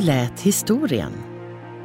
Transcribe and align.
Hur 0.00 0.06
lät 0.06 0.40
historien? 0.40 1.12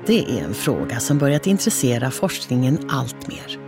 Det 0.06 0.40
är 0.40 0.44
en 0.44 0.54
fråga 0.54 1.00
som 1.00 1.18
börjat 1.18 1.48
intressera 1.48 2.12
forskningen 2.12 2.90
allt 2.90 3.28
mer. 3.28 3.60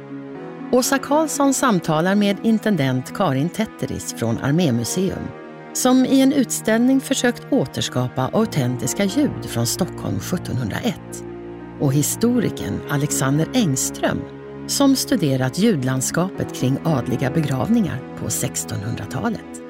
Åsa 0.72 0.98
Karlsson 0.98 1.54
samtalar 1.54 2.16
med 2.16 2.38
intendent 2.44 3.14
Karin 3.14 3.50
Tetteris 3.50 4.14
från 4.14 4.38
Armémuseum 4.38 5.28
som 5.74 6.06
i 6.06 6.22
en 6.22 6.34
utställning 6.34 7.02
försökt 7.02 7.52
återskapa 7.52 8.30
autentiska 8.34 9.04
ljud 9.04 9.46
från 9.46 9.68
Stockholm 9.68 10.18
1701 10.18 10.96
och 11.80 11.94
historikern 11.94 12.80
Alexander 12.90 13.48
Engström 13.54 14.22
som 14.68 14.96
studerat 14.96 15.60
ljudlandskapet 15.60 16.56
kring 16.56 16.78
adliga 16.84 17.32
begravningar 17.32 18.00
på 18.20 18.28
1600-talet. 18.28 19.67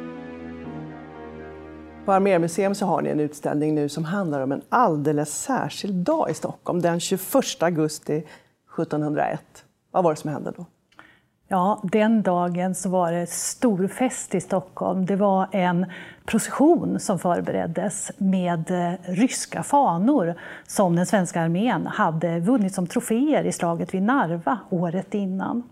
På 2.08 2.14
Armémuseum 2.14 2.76
så 2.76 2.86
har 2.86 3.02
ni 3.02 3.10
en 3.10 3.20
utställning 3.20 3.76
nu 3.76 3.90
som 3.90 4.06
handlar 4.06 4.42
om 4.42 4.52
en 4.52 4.62
alldeles 4.70 5.42
särskild 5.42 5.96
dag 5.96 6.30
i 6.30 6.34
Stockholm, 6.34 6.82
den 6.82 7.00
21 7.00 7.24
augusti 7.60 8.18
1701. 8.18 9.42
Vad 9.92 10.04
var 10.04 10.12
det 10.12 10.16
som 10.16 10.30
hände 10.30 10.54
då? 10.58 10.66
Ja, 11.48 11.84
den 11.84 12.22
dagen 12.22 12.76
så 12.76 12.90
var 12.90 13.12
det 13.12 13.30
stor 13.30 13.88
fest 13.88 14.36
i 14.36 14.42
Stockholm. 14.42 15.06
Det 15.06 15.16
var 15.16 15.48
en 15.52 15.86
procession 16.26 17.00
som 17.00 17.20
förbereddes 17.20 18.12
med 18.18 18.72
eh, 18.72 19.14
ryska 19.14 19.64
fanor 19.64 20.36
som 20.68 20.96
den 20.96 21.06
svenska 21.06 21.42
armén 21.42 21.88
hade 21.88 22.40
vunnit 22.40 22.74
som 22.74 22.88
troféer 22.88 23.44
i 23.44 23.52
slaget 23.52 23.94
vid 23.94 24.04
Narva 24.04 24.60
året 24.70 25.14
innan. 25.14 25.64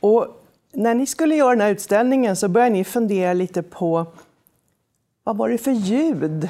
Och 0.00 0.26
när 0.72 0.94
ni 0.94 1.06
skulle 1.06 1.34
göra 1.34 1.50
den 1.50 1.60
här 1.60 1.70
utställningen 1.70 2.36
så 2.36 2.48
började 2.48 2.72
ni 2.72 2.84
fundera 2.84 3.32
lite 3.32 3.62
på 3.62 4.06
vad 5.24 5.36
var 5.36 5.48
det 5.48 5.58
för 5.58 5.70
ljud 5.70 6.48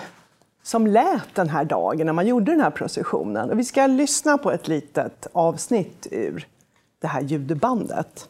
som 0.63 0.87
lät 0.87 1.35
den 1.35 1.49
här 1.49 1.65
dagen 1.65 2.07
när 2.07 2.13
man 2.13 2.27
gjorde 2.27 2.53
den 2.53 2.61
här 2.61 2.71
processionen? 2.71 3.51
Och 3.51 3.59
vi 3.59 3.65
ska 3.65 3.87
lyssna 3.87 4.39
på 4.39 4.51
ett 4.53 4.69
litet 4.69 5.27
avsnitt 5.33 6.07
ur 6.11 6.47
det 6.99 7.07
här 7.07 7.21
ljudbandet. 7.21 8.29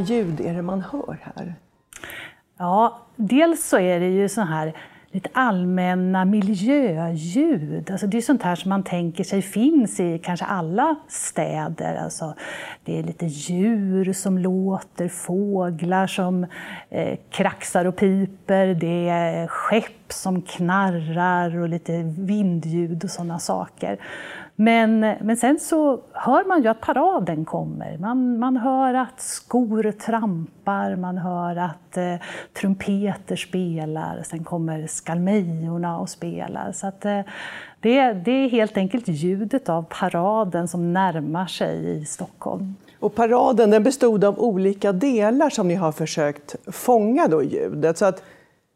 Ljud 0.00 0.40
är 0.40 0.54
det 0.54 0.62
man 0.62 0.80
hör 0.80 1.18
här? 1.22 1.54
Ja, 2.58 2.98
dels 3.16 3.68
så 3.68 3.78
är 3.78 4.00
det 4.00 4.08
ju 4.08 4.28
så 4.28 4.40
här 4.40 4.74
lite 5.12 5.28
allmänna 5.32 6.24
miljöljud. 6.24 7.90
Alltså 7.90 8.06
det 8.06 8.16
är 8.16 8.22
sånt 8.22 8.42
här 8.42 8.54
som 8.54 8.68
man 8.68 8.82
tänker 8.82 9.24
sig 9.24 9.42
finns 9.42 10.00
i 10.00 10.18
kanske 10.18 10.46
alla 10.46 10.96
städer. 11.08 11.94
Alltså 11.94 12.34
det 12.84 12.98
är 12.98 13.02
lite 13.02 13.26
djur 13.26 14.12
som 14.12 14.38
låter, 14.38 15.08
fåglar 15.08 16.06
som 16.06 16.46
eh, 16.90 17.18
kraxar 17.30 17.84
och 17.84 17.96
piper, 17.96 18.66
det 18.66 19.08
är 19.08 19.46
skepp 19.46 20.12
som 20.12 20.42
knarrar 20.42 21.58
och 21.58 21.68
lite 21.68 22.02
vindljud 22.02 23.04
och 23.04 23.10
sådana 23.10 23.38
saker. 23.38 23.98
Men, 24.60 25.00
men 25.00 25.36
sen 25.36 25.58
så 25.60 26.00
hör 26.12 26.44
man 26.44 26.62
ju 26.62 26.68
att 26.68 26.80
paraden 26.80 27.44
kommer. 27.44 27.98
Man, 27.98 28.38
man 28.38 28.56
hör 28.56 28.94
att 28.94 29.20
skor 29.20 29.92
trampar, 29.92 30.96
man 30.96 31.18
hör 31.18 31.56
att 31.56 31.96
eh, 31.96 32.14
trumpeter 32.60 33.36
spelar, 33.36 34.22
sen 34.26 34.44
kommer 34.44 34.86
skalmejorna 34.86 35.98
och 35.98 36.08
spelar. 36.08 36.72
Så 36.72 36.86
att, 36.86 37.04
eh, 37.04 37.20
det, 37.80 38.12
det 38.12 38.30
är 38.30 38.48
helt 38.48 38.76
enkelt 38.76 39.08
ljudet 39.08 39.68
av 39.68 39.82
paraden 39.82 40.68
som 40.68 40.92
närmar 40.92 41.46
sig 41.46 42.00
i 42.00 42.04
Stockholm. 42.04 42.74
Och 42.98 43.14
paraden 43.14 43.70
den 43.70 43.82
bestod 43.82 44.24
av 44.24 44.40
olika 44.40 44.92
delar 44.92 45.50
som 45.50 45.68
ni 45.68 45.74
har 45.74 45.92
försökt 45.92 46.56
fånga 46.66 47.28
då 47.28 47.42
ljudet. 47.42 47.98
Så 47.98 48.04
att, 48.04 48.22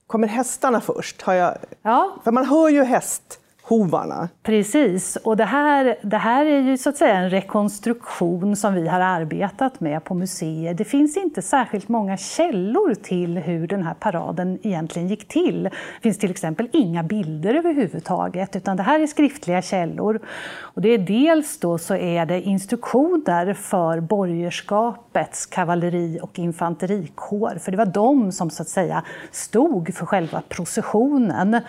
kommer 0.06 0.28
hästarna 0.28 0.81
först? 0.81 1.23
Har 1.23 1.34
jag... 1.34 1.55
Ja. 1.83 2.11
För 2.25 2.33
man 2.33 2.44
hör 2.47 2.69
ju 2.69 2.84
häst 2.84 3.41
hovarna. 3.67 4.29
Precis, 4.43 5.17
och 5.17 5.37
det 5.37 5.45
här, 5.45 5.97
det 6.03 6.17
här 6.17 6.47
är 6.47 6.61
ju 6.61 6.79
så 6.79 6.89
att 6.89 6.97
säga 6.97 7.15
en 7.15 7.31
rekonstruktion 7.31 8.57
som 8.57 8.75
vi 8.75 8.89
har 8.89 9.01
arbetat 9.01 9.81
med 9.81 10.05
på 10.05 10.15
museet. 10.15 10.79
Det 10.79 10.85
finns 10.85 11.17
inte 11.17 11.43
särskilt 11.43 11.89
många 11.89 12.17
källor 12.17 12.95
till 12.95 13.38
hur 13.38 13.67
den 13.67 13.83
här 13.83 13.94
paraden 13.94 14.59
egentligen 14.62 15.09
gick 15.09 15.29
till. 15.29 15.62
Det 15.62 16.00
finns 16.03 16.19
till 16.19 16.31
exempel 16.31 16.69
inga 16.73 17.03
bilder 17.03 17.55
överhuvudtaget, 17.55 18.56
utan 18.56 18.77
det 18.77 18.83
här 18.83 19.00
är 19.00 19.06
skriftliga 19.06 19.62
källor. 19.62 20.21
Och 20.59 20.83
det 20.83 20.88
är 20.88 20.99
dels 20.99 21.59
då 21.59 21.79
så 21.79 21.97
är 21.97 22.27
det 22.27 22.41
instruktioner 22.43 23.55
för 23.55 24.00
borgerskapets 24.00 25.47
kavalleri 25.47 26.19
och 26.23 26.38
infanterikår, 26.38 27.59
för 27.61 27.71
det 27.71 27.77
var 27.77 27.87
de 27.87 28.33
som 28.33 28.50
så 28.50 28.62
att 28.62 28.69
säga 28.69 29.03
stod 29.31 29.94
för 29.94 30.06
själva 30.06 30.43
processionen. 30.49 31.61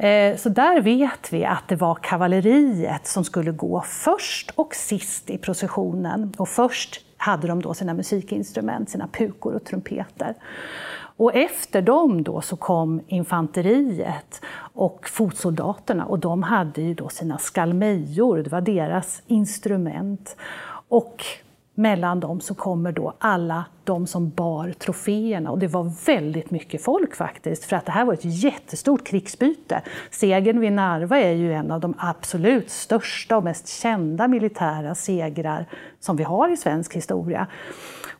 Eh, 0.00 0.36
så 0.36 0.48
där 0.48 0.80
vet 0.80 1.32
vi 1.32 1.44
att 1.44 1.68
det 1.68 1.76
var 1.76 1.94
kavalleriet 1.94 3.06
som 3.06 3.24
skulle 3.24 3.52
gå 3.52 3.82
först 3.86 4.50
och 4.54 4.74
sist 4.74 5.30
i 5.30 5.38
processionen. 5.38 6.32
Och 6.38 6.48
först 6.48 7.00
hade 7.16 7.48
de 7.48 7.62
då 7.62 7.74
sina 7.74 7.94
musikinstrument, 7.94 8.90
sina 8.90 9.08
pukor 9.08 9.54
och 9.54 9.64
trumpeter. 9.64 10.34
Och 11.16 11.34
efter 11.34 11.82
dem 11.82 12.22
då 12.22 12.40
så 12.40 12.56
kom 12.56 13.00
infanteriet 13.06 14.40
och 14.74 15.08
fotsoldaterna 15.08 16.04
och 16.04 16.18
de 16.18 16.42
hade 16.42 16.82
ju 16.82 16.94
då 16.94 17.08
sina 17.08 17.38
skalmejor, 17.38 18.38
det 18.38 18.50
var 18.50 18.60
deras 18.60 19.22
instrument. 19.26 20.36
Och 20.88 21.24
mellan 21.74 22.20
dem 22.20 22.40
så 22.40 22.54
kommer 22.54 22.92
då 22.92 23.14
alla 23.18 23.64
de 23.84 24.06
som 24.06 24.30
bar 24.30 24.72
troféerna. 24.72 25.50
Och 25.50 25.58
det 25.58 25.66
var 25.66 25.92
väldigt 26.06 26.50
mycket 26.50 26.82
folk 26.82 27.14
faktiskt, 27.14 27.64
för 27.64 27.76
att 27.76 27.86
det 27.86 27.92
här 27.92 28.04
var 28.04 28.14
ett 28.14 28.24
jättestort 28.24 29.06
krigsbyte. 29.06 29.82
Segern 30.10 30.60
vid 30.60 30.72
Narva 30.72 31.18
är 31.18 31.32
ju 31.32 31.52
en 31.52 31.70
av 31.70 31.80
de 31.80 31.94
absolut 31.98 32.70
största 32.70 33.36
och 33.36 33.44
mest 33.44 33.68
kända 33.68 34.28
militära 34.28 34.94
segrar 34.94 35.66
som 36.00 36.16
vi 36.16 36.24
har 36.24 36.52
i 36.52 36.56
svensk 36.56 36.96
historia. 36.96 37.46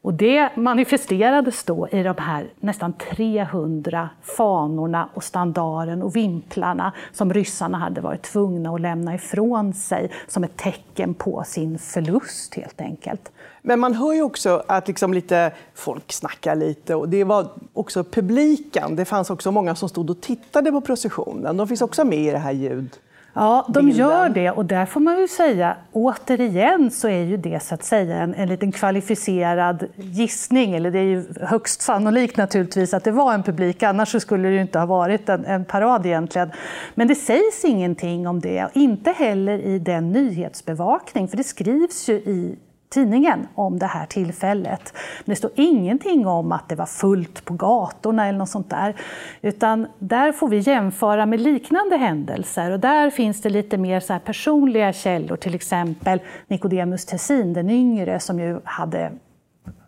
Och 0.02 0.14
det 0.14 0.56
manifesterades 0.56 1.64
då 1.64 1.88
i 1.88 2.02
de 2.02 2.14
här 2.18 2.50
nästan 2.60 2.92
300 2.92 4.08
fanorna 4.22 5.08
och 5.14 5.24
standaren 5.24 6.02
och 6.02 6.16
vimplarna 6.16 6.92
som 7.12 7.32
ryssarna 7.32 7.78
hade 7.78 8.00
varit 8.00 8.22
tvungna 8.22 8.74
att 8.74 8.80
lämna 8.80 9.14
ifrån 9.14 9.74
sig 9.74 10.10
som 10.26 10.44
ett 10.44 10.56
tecken 10.56 11.14
på 11.14 11.42
sin 11.46 11.78
förlust 11.78 12.54
helt 12.54 12.80
enkelt. 12.80 13.32
Men 13.62 13.80
man 13.80 13.94
hör 13.94 14.12
ju 14.12 14.22
också 14.22 14.62
att 14.66 14.88
liksom 14.88 15.14
lite 15.14 15.52
folk 15.74 16.12
snackar 16.12 16.54
lite 16.54 16.94
och 16.94 17.08
det 17.08 17.24
var 17.24 17.46
också 17.72 18.04
publiken. 18.04 18.96
Det 18.96 19.04
fanns 19.04 19.30
också 19.30 19.52
många 19.52 19.74
som 19.74 19.88
stod 19.88 20.10
och 20.10 20.20
tittade 20.20 20.72
på 20.72 20.80
processionen. 20.80 21.56
De 21.56 21.68
finns 21.68 21.82
också 21.82 22.04
med 22.04 22.18
i 22.18 22.30
det 22.30 22.38
här 22.38 22.52
ljud. 22.52 22.98
Ja, 23.32 23.64
de 23.68 23.86
bilden. 23.86 23.98
gör 23.98 24.28
det 24.28 24.50
och 24.50 24.64
där 24.64 24.86
får 24.86 25.00
man 25.00 25.20
ju 25.20 25.28
säga 25.28 25.76
återigen 25.92 26.90
så 26.90 27.08
är 27.08 27.22
ju 27.22 27.36
det 27.36 27.62
så 27.62 27.74
att 27.74 27.84
säga 27.84 28.16
en, 28.16 28.34
en 28.34 28.48
liten 28.48 28.72
kvalificerad 28.72 29.84
gissning, 29.96 30.74
eller 30.74 30.90
det 30.90 30.98
är 30.98 31.02
ju 31.02 31.24
högst 31.40 31.82
sannolikt 31.82 32.36
naturligtvis 32.36 32.94
att 32.94 33.04
det 33.04 33.10
var 33.10 33.34
en 33.34 33.42
publik, 33.42 33.82
annars 33.82 34.22
skulle 34.22 34.48
det 34.48 34.54
ju 34.54 34.60
inte 34.60 34.78
ha 34.78 34.86
varit 34.86 35.28
en, 35.28 35.44
en 35.44 35.64
parad 35.64 36.06
egentligen. 36.06 36.50
Men 36.94 37.08
det 37.08 37.14
sägs 37.14 37.64
ingenting 37.64 38.26
om 38.26 38.40
det, 38.40 38.70
inte 38.74 39.10
heller 39.10 39.58
i 39.58 39.78
den 39.78 40.12
nyhetsbevakning, 40.12 41.28
för 41.28 41.36
det 41.36 41.44
skrivs 41.44 42.08
ju 42.08 42.14
i 42.14 42.58
tidningen 42.90 43.48
om 43.54 43.78
det 43.78 43.86
här 43.86 44.06
tillfället. 44.06 44.92
Men 45.24 45.32
det 45.32 45.36
står 45.36 45.50
ingenting 45.54 46.26
om 46.26 46.52
att 46.52 46.68
det 46.68 46.74
var 46.74 46.86
fullt 46.86 47.44
på 47.44 47.54
gatorna 47.54 48.26
eller 48.26 48.38
något 48.38 48.48
sånt 48.48 48.70
där. 48.70 48.96
Utan 49.42 49.86
där 49.98 50.32
får 50.32 50.48
vi 50.48 50.58
jämföra 50.58 51.26
med 51.26 51.40
liknande 51.40 51.96
händelser 51.96 52.70
och 52.70 52.80
där 52.80 53.10
finns 53.10 53.42
det 53.42 53.50
lite 53.50 53.78
mer 53.78 54.00
så 54.00 54.18
personliga 54.24 54.92
källor, 54.92 55.36
till 55.36 55.54
exempel 55.54 56.20
Nicodemus 56.48 57.04
Tessin 57.06 57.52
den 57.52 57.70
yngre 57.70 58.20
som 58.20 58.40
ju 58.40 58.60
hade 58.64 59.12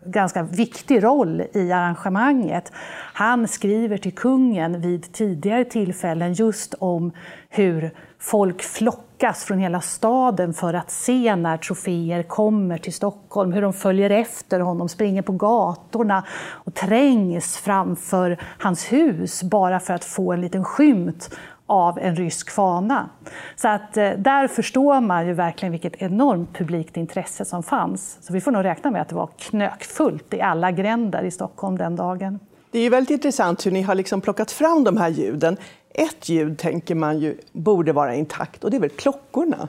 ganska 0.05 0.43
viktig 0.43 1.03
roll 1.03 1.43
i 1.53 1.71
arrangemanget. 1.71 2.71
Han 3.13 3.47
skriver 3.47 3.97
till 3.97 4.15
kungen 4.15 4.81
vid 4.81 5.13
tidigare 5.13 5.65
tillfällen 5.65 6.33
just 6.33 6.73
om 6.73 7.11
hur 7.49 7.91
folk 8.23 8.61
flockas 8.61 9.43
från 9.43 9.59
hela 9.59 9.81
staden 9.81 10.53
för 10.53 10.73
att 10.73 10.91
se 10.91 11.35
när 11.35 11.57
troféer 11.57 12.23
kommer 12.23 12.77
till 12.77 12.93
Stockholm, 12.93 13.53
hur 13.53 13.61
de 13.61 13.73
följer 13.73 14.09
efter 14.09 14.59
honom, 14.59 14.89
springer 14.89 15.21
på 15.21 15.31
gatorna 15.31 16.23
och 16.51 16.73
trängs 16.73 17.57
framför 17.57 18.37
hans 18.59 18.91
hus 18.91 19.43
bara 19.43 19.79
för 19.79 19.93
att 19.93 20.05
få 20.05 20.33
en 20.33 20.41
liten 20.41 20.63
skymt 20.63 21.29
av 21.65 21.99
en 21.99 22.15
rysk 22.15 22.49
fana. 22.49 23.09
Så 23.55 23.67
att 23.67 23.97
eh, 23.97 24.09
där 24.09 24.47
förstår 24.47 25.01
man 25.01 25.27
ju 25.27 25.33
verkligen 25.33 25.71
vilket 25.71 26.01
enormt 26.01 26.57
publikt 26.57 26.97
intresse 26.97 27.45
som 27.45 27.63
fanns. 27.63 28.17
Så 28.21 28.33
vi 28.33 28.41
får 28.41 28.51
nog 28.51 28.65
räkna 28.65 28.91
med 28.91 29.01
att 29.01 29.09
det 29.09 29.15
var 29.15 29.29
knökfullt 29.37 30.33
i 30.33 30.41
alla 30.41 30.71
gränder 30.71 31.23
i 31.23 31.31
Stockholm 31.31 31.77
den 31.77 31.95
dagen. 31.95 32.39
Det 32.73 32.79
är 32.79 32.89
väldigt 32.89 33.09
intressant 33.09 33.65
hur 33.65 33.71
ni 33.71 33.81
har 33.81 33.95
liksom 33.95 34.21
plockat 34.21 34.51
fram 34.51 34.83
de 34.83 34.97
här 34.97 35.09
ljuden. 35.09 35.57
Ett 35.93 36.29
ljud 36.29 36.57
tänker 36.57 36.95
man 36.95 37.19
ju 37.19 37.37
borde 37.51 37.93
vara 37.93 38.15
intakt 38.15 38.63
och 38.63 38.71
det 38.71 38.77
är 38.77 38.81
väl 38.81 38.89
klockorna? 38.89 39.67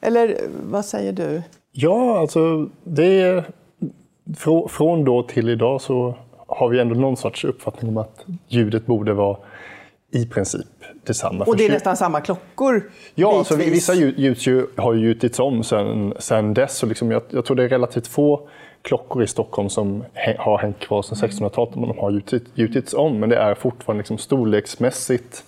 Eller 0.00 0.36
vad 0.70 0.84
säger 0.84 1.12
du? 1.12 1.42
Ja, 1.72 2.18
alltså 2.18 2.68
det 2.84 3.20
är, 3.22 3.44
från 4.68 5.04
då 5.04 5.22
till 5.22 5.48
idag 5.48 5.80
så 5.80 6.14
har 6.46 6.68
vi 6.68 6.80
ändå 6.80 6.94
någon 6.94 7.16
sorts 7.16 7.44
uppfattning 7.44 7.90
om 7.90 7.96
att 7.96 8.24
ljudet 8.48 8.86
borde 8.86 9.12
vara 9.12 9.36
i 10.12 10.26
princip 10.26 10.66
detsamma. 11.04 11.44
Och 11.44 11.56
det 11.56 11.66
är 11.66 11.70
nästan 11.70 11.96
samma 11.96 12.20
klockor? 12.20 12.90
Ja, 13.14 13.38
alltså, 13.38 13.56
vissa 13.56 13.94
ljud 13.94 14.66
har 14.76 14.94
ju 14.94 15.00
gjutits 15.00 15.38
om 15.38 15.62
sen, 15.62 16.14
sen 16.18 16.54
dess. 16.54 16.82
Och 16.82 16.88
liksom, 16.88 17.10
jag, 17.10 17.22
jag, 17.30 17.44
tror 17.44 17.56
det 17.56 17.64
är 17.64 17.68
relativt 17.68 18.06
få 18.06 18.48
klockor 18.82 19.22
i 19.22 19.26
Stockholm 19.26 19.68
som 19.68 20.04
har 20.38 20.58
hängt 20.58 20.78
kvar 20.78 21.02
sedan 21.02 21.28
1600-talet, 21.28 21.74
men 21.74 21.88
de 21.88 21.98
har 21.98 22.10
gjutit, 22.10 22.44
gjutits 22.54 22.94
om. 22.94 23.20
Men 23.20 23.28
det 23.28 23.36
är 23.36 23.54
fortfarande 23.54 24.00
liksom 24.00 24.18
storleksmässigt 24.18 25.44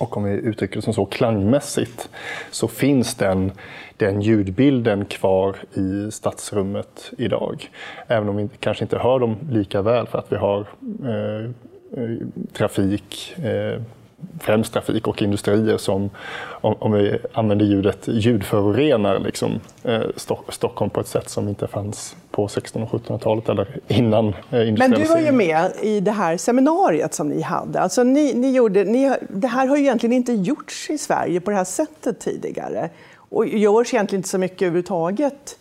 och 0.00 0.16
om 0.16 0.24
vi 0.24 0.30
uttrycker 0.30 0.76
det 0.76 0.82
som 0.82 0.94
så 0.94 1.04
klangmässigt 1.04 2.10
så 2.50 2.68
finns 2.68 3.14
den, 3.14 3.52
den 3.96 4.20
ljudbilden 4.20 5.04
kvar 5.04 5.56
i 5.74 6.10
stadsrummet 6.10 7.12
idag. 7.18 7.70
Även 8.06 8.28
om 8.28 8.36
vi 8.36 8.48
kanske 8.60 8.84
inte 8.84 8.98
hör 8.98 9.18
dem 9.18 9.36
lika 9.50 9.82
väl 9.82 10.06
för 10.06 10.18
att 10.18 10.32
vi 10.32 10.36
har 10.36 10.60
eh, 11.04 11.44
eh 12.02 12.16
trafik, 12.52 13.34
eh, 13.38 13.82
främst 14.40 14.72
trafik 14.72 15.06
och 15.06 15.22
industrier 15.22 15.76
som, 15.76 16.10
om, 16.60 16.92
vi 16.92 17.18
använder 17.32 17.66
ljudet, 17.66 18.08
ljudförorenar 18.08 19.18
liksom, 19.18 19.60
eh, 19.82 20.02
Stockholm 20.48 20.90
på 20.90 21.00
ett 21.00 21.08
sätt 21.08 21.28
som 21.28 21.48
inte 21.48 21.66
fanns 21.66 22.16
på 22.30 22.44
1600 22.44 22.88
och 22.92 23.00
1700-talet 23.00 23.48
eller 23.48 23.66
innan 23.88 24.34
Men 24.50 24.90
du 24.90 25.04
var 25.04 25.18
ju 25.18 25.32
med 25.32 25.72
i 25.82 26.00
det 26.00 26.10
här 26.10 26.36
seminariet 26.36 27.14
som 27.14 27.28
ni 27.28 27.42
hade. 27.42 27.80
Alltså 27.80 28.04
ni, 28.04 28.34
ni 28.34 28.50
gjorde, 28.50 28.84
ni, 28.84 29.16
det 29.28 29.48
här 29.48 29.66
har 29.66 29.76
ju 29.76 29.82
egentligen 29.82 30.12
inte 30.12 30.32
gjorts 30.32 30.90
i 30.90 30.98
Sverige 30.98 31.40
på 31.40 31.50
det 31.50 31.56
här 31.56 31.64
sättet 31.64 32.20
tidigare 32.20 32.90
och 33.16 33.46
görs 33.46 33.94
egentligen 33.94 34.18
inte 34.18 34.28
så 34.28 34.38
mycket 34.38 34.62
överhuvudtaget 34.62 35.56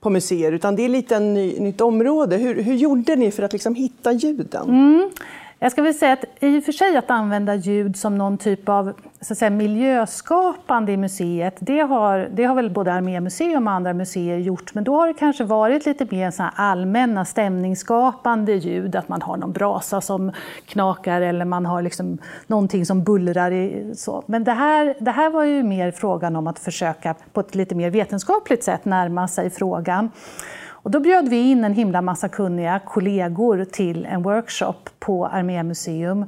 på 0.00 0.10
museer, 0.10 0.52
utan 0.52 0.76
det 0.76 0.84
är 0.84 0.88
lite 0.88 1.16
ett 1.16 1.22
ny, 1.22 1.58
nytt 1.58 1.80
område. 1.80 2.36
Hur, 2.36 2.62
hur 2.62 2.74
gjorde 2.74 3.16
ni 3.16 3.30
för 3.30 3.42
att 3.42 3.52
liksom 3.52 3.74
hitta 3.74 4.12
ljuden? 4.12 4.68
Mm. 4.68 5.10
Jag 5.62 5.72
ska 5.72 5.82
väl 5.82 5.94
säga 5.94 6.12
att 6.12 6.24
i 6.40 6.58
och 6.58 6.64
för 6.64 6.72
sig 6.72 6.96
att 6.96 7.10
använda 7.10 7.54
ljud 7.54 7.96
som 7.96 8.18
någon 8.18 8.38
typ 8.38 8.68
av 8.68 8.92
så 9.20 9.32
att 9.32 9.38
säga, 9.38 9.50
miljöskapande 9.50 10.92
i 10.92 10.96
museet, 10.96 11.56
det 11.60 11.80
har, 11.80 12.28
det 12.32 12.44
har 12.44 12.54
väl 12.54 12.70
både 12.70 12.92
Armémuseum 12.92 13.66
och 13.66 13.72
andra 13.72 13.94
museer 13.94 14.38
gjort, 14.38 14.74
men 14.74 14.84
då 14.84 14.94
har 14.94 15.06
det 15.06 15.14
kanske 15.14 15.44
varit 15.44 15.86
lite 15.86 16.06
mer 16.10 16.30
så 16.30 16.44
allmänna 16.54 17.24
stämningsskapande 17.24 18.52
ljud, 18.52 18.96
att 18.96 19.08
man 19.08 19.22
har 19.22 19.36
någon 19.36 19.52
brasa 19.52 20.00
som 20.00 20.32
knakar 20.66 21.20
eller 21.20 21.44
man 21.44 21.66
har 21.66 21.82
liksom 21.82 22.18
någonting 22.46 22.86
som 22.86 23.04
bullrar. 23.04 23.50
I, 23.50 23.92
så. 23.94 24.24
Men 24.26 24.44
det 24.44 24.52
här, 24.52 24.94
det 25.00 25.10
här 25.10 25.30
var 25.30 25.44
ju 25.44 25.62
mer 25.62 25.90
frågan 25.90 26.36
om 26.36 26.46
att 26.46 26.58
försöka 26.58 27.14
på 27.32 27.40
ett 27.40 27.54
lite 27.54 27.74
mer 27.74 27.90
vetenskapligt 27.90 28.64
sätt 28.64 28.84
närma 28.84 29.28
sig 29.28 29.50
frågan. 29.50 30.10
Och 30.82 30.90
då 30.90 31.00
bjöd 31.00 31.28
vi 31.28 31.50
in 31.50 31.64
en 31.64 31.74
himla 31.74 32.02
massa 32.02 32.28
kunniga 32.28 32.80
kollegor 32.84 33.64
till 33.64 34.06
en 34.06 34.22
workshop 34.22 34.74
på 34.98 35.26
Armémuseum. 35.26 36.26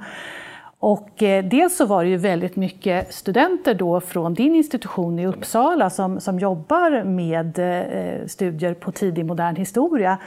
Och 0.79 1.23
eh, 1.23 1.45
dels 1.45 1.77
så 1.77 1.87
var 1.87 2.05
det 2.05 2.11
ju 2.11 2.17
väldigt 2.17 2.57
mycket 2.57 3.15
studenter 3.15 3.75
då 3.75 4.01
från 4.01 4.35
din 4.35 4.55
institution 4.55 5.19
i 5.19 5.27
Uppsala 5.27 5.91
som, 5.91 6.21
som 6.21 6.39
jobbar 6.39 7.05
med 7.05 7.59
eh, 7.59 8.27
studier 8.27 8.75
på 8.75 8.93
tidig 8.93 9.27
modern 9.27 9.57
historia. 9.57 10.19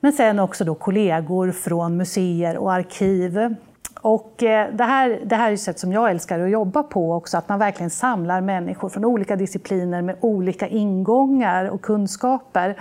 Men 0.00 0.12
sen 0.12 0.38
också 0.38 0.64
då 0.64 0.74
kollegor 0.74 1.50
från 1.50 1.96
museer 1.96 2.56
och 2.56 2.72
arkiv. 2.72 3.54
Och 4.00 4.42
eh, 4.42 4.74
det, 4.74 4.84
här, 4.84 5.20
det 5.24 5.36
här 5.36 5.50
är 5.50 5.54
ett 5.54 5.60
sätt 5.60 5.78
som 5.78 5.92
jag 5.92 6.10
älskar 6.10 6.40
att 6.40 6.50
jobba 6.50 6.82
på 6.82 7.12
också, 7.12 7.38
att 7.38 7.48
man 7.48 7.58
verkligen 7.58 7.90
samlar 7.90 8.40
människor 8.40 8.88
från 8.88 9.04
olika 9.04 9.36
discipliner 9.36 10.02
med 10.02 10.16
olika 10.20 10.68
ingångar 10.68 11.64
och 11.64 11.82
kunskaper. 11.82 12.76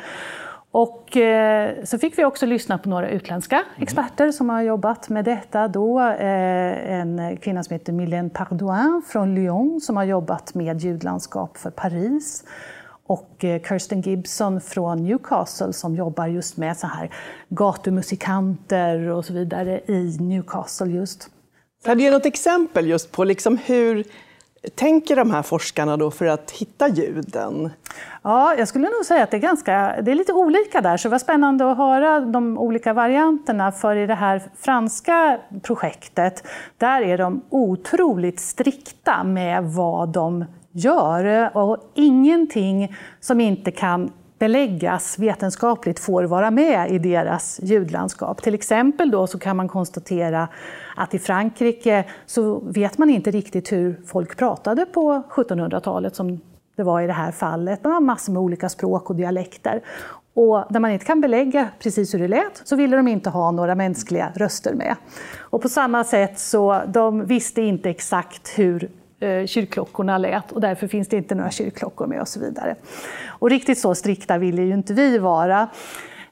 Och 0.73 1.17
eh, 1.17 1.83
så 1.83 1.99
fick 1.99 2.17
vi 2.17 2.25
också 2.25 2.45
lyssna 2.45 2.77
på 2.77 2.89
några 2.89 3.09
utländska 3.09 3.55
mm. 3.55 3.83
experter 3.83 4.31
som 4.31 4.49
har 4.49 4.61
jobbat 4.61 5.09
med 5.09 5.25
detta. 5.25 5.67
Då, 5.67 5.99
eh, 5.99 6.91
en 6.91 7.37
kvinna 7.37 7.63
som 7.63 7.73
heter 7.73 7.93
Mylène 7.93 8.29
Pardouin 8.29 9.01
från 9.07 9.35
Lyon 9.35 9.81
som 9.81 9.97
har 9.97 10.03
jobbat 10.03 10.53
med 10.53 10.81
ljudlandskap 10.81 11.57
för 11.57 11.69
Paris. 11.69 12.43
Och 13.07 13.43
eh, 13.43 13.61
Kirsten 13.61 14.01
Gibson 14.01 14.61
från 14.61 15.03
Newcastle 15.03 15.73
som 15.73 15.95
jobbar 15.95 16.27
just 16.27 16.57
med 16.57 16.77
så 16.77 16.87
här 16.87 17.09
gatumusikanter 17.49 19.09
och 19.09 19.25
så 19.25 19.33
vidare 19.33 19.81
i 19.87 20.17
Newcastle 20.19 20.91
just. 20.91 21.29
Kan 21.85 21.97
du 21.97 22.03
ge 22.03 22.11
något 22.11 22.25
exempel 22.25 22.87
just 22.87 23.11
på 23.11 23.23
liksom 23.23 23.57
hur 23.65 24.03
tänker 24.75 25.15
de 25.15 25.31
här 25.31 25.41
forskarna 25.41 25.97
då 25.97 26.11
för 26.11 26.25
att 26.25 26.51
hitta 26.51 26.87
ljuden? 26.87 27.69
Ja, 28.25 28.55
jag 28.57 28.67
skulle 28.67 28.89
nog 28.89 29.05
säga 29.05 29.23
att 29.23 29.31
det 29.31 29.37
är, 29.37 29.41
ganska, 29.41 29.95
det 30.01 30.11
är 30.11 30.15
lite 30.15 30.33
olika 30.33 30.81
där, 30.81 30.97
så 30.97 31.07
det 31.07 31.11
var 31.11 31.19
spännande 31.19 31.71
att 31.71 31.77
höra 31.77 32.19
de 32.19 32.57
olika 32.57 32.93
varianterna. 32.93 33.71
För 33.71 33.95
i 33.95 34.07
det 34.07 34.15
här 34.15 34.41
franska 34.59 35.39
projektet, 35.61 36.47
där 36.77 37.01
är 37.01 37.17
de 37.17 37.41
otroligt 37.49 38.39
strikta 38.39 39.23
med 39.23 39.63
vad 39.63 40.09
de 40.09 40.45
gör 40.71 41.57
och 41.57 41.91
ingenting 41.93 42.95
som 43.19 43.41
inte 43.41 43.71
kan 43.71 44.11
beläggas 44.39 45.19
vetenskapligt 45.19 45.99
får 45.99 46.23
vara 46.23 46.51
med 46.51 46.91
i 46.91 46.99
deras 46.99 47.59
ljudlandskap. 47.63 48.41
Till 48.41 48.53
exempel 48.53 49.11
då 49.11 49.27
så 49.27 49.39
kan 49.39 49.57
man 49.57 49.67
konstatera 49.67 50.47
att 50.95 51.13
i 51.13 51.19
Frankrike 51.19 52.05
så 52.25 52.59
vet 52.59 52.97
man 52.97 53.09
inte 53.09 53.31
riktigt 53.31 53.71
hur 53.71 54.01
folk 54.05 54.37
pratade 54.37 54.85
på 54.85 55.23
1700-talet 55.29 56.15
som 56.15 56.39
det 56.75 56.83
var 56.83 57.01
i 57.01 57.07
det 57.07 57.13
här 57.13 57.31
fallet. 57.31 57.83
Man 57.83 57.93
har 57.93 58.01
massor 58.01 58.33
med 58.33 58.41
olika 58.41 58.69
språk 58.69 59.09
och 59.09 59.15
dialekter. 59.15 59.81
Och 60.33 60.65
när 60.69 60.79
man 60.79 60.91
inte 60.91 61.05
kan 61.05 61.21
belägga 61.21 61.69
precis 61.79 62.13
hur 62.13 62.19
det 62.19 62.27
lät 62.27 62.61
så 62.63 62.75
ville 62.75 62.97
de 62.97 63.07
inte 63.07 63.29
ha 63.29 63.51
några 63.51 63.75
mänskliga 63.75 64.31
röster 64.35 64.73
med. 64.73 64.95
Och 65.39 65.61
på 65.61 65.69
samma 65.69 66.03
sätt 66.03 66.39
så 66.39 66.81
de 66.87 67.25
visste 67.25 67.61
inte 67.61 67.89
exakt 67.89 68.59
hur 68.59 68.89
eh, 69.19 69.45
kyrkklockorna 69.45 70.17
lät 70.17 70.51
och 70.51 70.61
därför 70.61 70.87
finns 70.87 71.07
det 71.07 71.17
inte 71.17 71.35
några 71.35 71.51
kyrkklockor 71.51 72.07
med 72.07 72.21
och 72.21 72.27
så 72.27 72.39
vidare. 72.39 72.75
Och 73.27 73.49
riktigt 73.49 73.79
så 73.79 73.95
strikta 73.95 74.37
ville 74.37 74.61
ju 74.61 74.73
inte 74.73 74.93
vi 74.93 75.17
vara. 75.17 75.67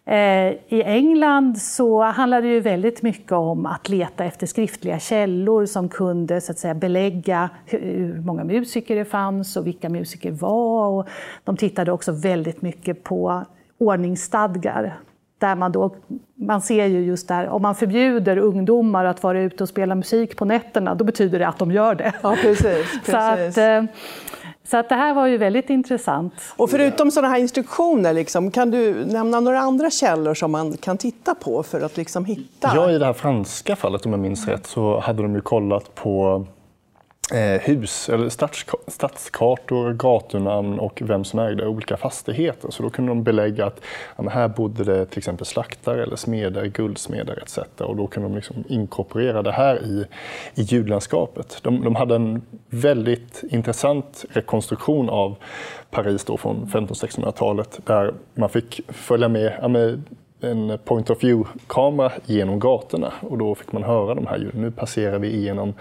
Eh, 0.05 0.53
I 0.67 0.83
England 0.85 1.57
så 1.57 2.03
handlade 2.03 2.47
det 2.47 2.53
ju 2.53 2.59
väldigt 2.59 3.01
mycket 3.01 3.31
om 3.31 3.65
att 3.65 3.89
leta 3.89 4.25
efter 4.25 4.47
skriftliga 4.47 4.99
källor 4.99 5.65
som 5.65 5.89
kunde 5.89 6.41
så 6.41 6.51
att 6.51 6.59
säga, 6.59 6.73
belägga 6.73 7.49
hur 7.65 8.21
många 8.21 8.43
musiker 8.43 8.95
det 8.95 9.05
fanns 9.05 9.57
och 9.57 9.67
vilka 9.67 9.89
musiker 9.89 10.31
var. 10.31 10.87
Och 10.87 11.07
de 11.43 11.57
tittade 11.57 11.91
också 11.91 12.11
väldigt 12.11 12.61
mycket 12.61 13.03
på 13.03 13.45
ordningsstadgar. 13.77 14.99
Där 15.37 15.55
man, 15.55 15.71
då, 15.71 15.95
man 16.35 16.61
ser 16.61 16.85
ju 16.85 16.99
just 16.99 17.27
där, 17.27 17.47
om 17.47 17.61
man 17.61 17.75
förbjuder 17.75 18.37
ungdomar 18.37 19.05
att 19.05 19.23
vara 19.23 19.41
ute 19.41 19.63
och 19.63 19.69
spela 19.69 19.95
musik 19.95 20.37
på 20.37 20.45
nätterna, 20.45 20.95
då 20.95 21.05
betyder 21.05 21.39
det 21.39 21.47
att 21.47 21.59
de 21.59 21.71
gör 21.71 21.95
det. 21.95 22.13
Ja, 22.21 22.35
precis, 22.41 22.63
precis. 22.63 23.05
Så 23.05 23.17
att, 23.17 23.57
eh, 23.57 23.83
så 24.63 24.77
att 24.77 24.89
det 24.89 24.95
här 24.95 25.13
var 25.13 25.27
ju 25.27 25.37
väldigt 25.37 25.69
intressant. 25.69 26.33
Och 26.57 26.69
förutom 26.69 27.11
sådana 27.11 27.33
här 27.33 27.39
instruktioner, 27.39 28.13
liksom, 28.13 28.51
kan 28.51 28.71
du 28.71 29.05
nämna 29.05 29.39
några 29.39 29.59
andra 29.59 29.89
källor 29.89 30.33
som 30.33 30.51
man 30.51 30.77
kan 30.77 30.97
titta 30.97 31.35
på 31.35 31.63
för 31.63 31.81
att 31.81 31.97
liksom 31.97 32.25
hitta? 32.25 32.71
Ja, 32.75 32.91
i 32.91 32.97
det 32.97 33.05
här 33.05 33.13
franska 33.13 33.75
fallet 33.75 34.05
om 34.05 34.11
jag 34.11 34.19
minns 34.19 34.47
rätt 34.47 34.67
så 34.67 34.99
hade 34.99 35.23
de 35.23 35.35
ju 35.35 35.41
kollat 35.41 35.95
på 35.95 36.45
eh, 37.33 37.61
hus, 37.61 38.09
eller 38.09 38.29
stadskartor, 38.87 39.93
gatunamn 39.93 40.79
och 40.79 41.01
vem 41.05 41.23
som 41.23 41.39
ägde 41.39 41.67
olika 41.67 41.97
fastigheter. 41.97 42.71
Så 42.71 42.83
då 42.83 42.89
kunde 42.89 43.11
de 43.11 43.23
belägga 43.23 43.65
att 43.65 43.81
ja, 44.17 44.29
här 44.29 44.47
bodde 44.47 44.83
det 44.83 45.05
till 45.05 45.17
exempel 45.17 45.45
slaktare, 45.45 46.03
eller 46.03 46.15
smeder, 46.15 46.65
guldsmeder 46.65 47.43
etc. 47.43 47.59
Och 47.77 47.95
då 47.95 48.07
kunde 48.07 48.29
de 48.29 48.35
liksom 48.35 48.63
inkorporera 48.67 49.41
det 49.41 49.51
här 49.51 49.83
i, 49.83 50.05
i 50.55 50.61
ljudlandskapet. 50.61 51.59
De, 51.61 51.83
de 51.83 51.95
hade 51.95 52.15
en 52.15 52.41
väldigt 52.69 53.43
intressant 53.49 54.25
rekonstruktion 54.29 55.09
av 55.09 55.35
Paris 55.89 56.25
då 56.25 56.37
från 56.37 56.65
1500-1600-talet 56.65 57.79
där 57.85 58.13
man 58.33 58.49
fick 58.49 58.81
följa 58.87 59.27
med, 59.27 59.53
ja, 59.61 59.67
med 59.67 60.03
en 60.41 60.79
point 60.85 61.09
of 61.09 61.23
view-kamera 61.23 62.11
genom 62.25 62.59
gatorna 62.59 63.13
och 63.21 63.37
då 63.37 63.55
fick 63.55 63.71
man 63.71 63.83
höra 63.83 64.15
de 64.15 64.27
här 64.27 64.37
ljuden. 64.37 64.61
Nu 64.61 64.71
passerar 64.71 65.19
vi 65.19 65.35
igenom 65.35 65.73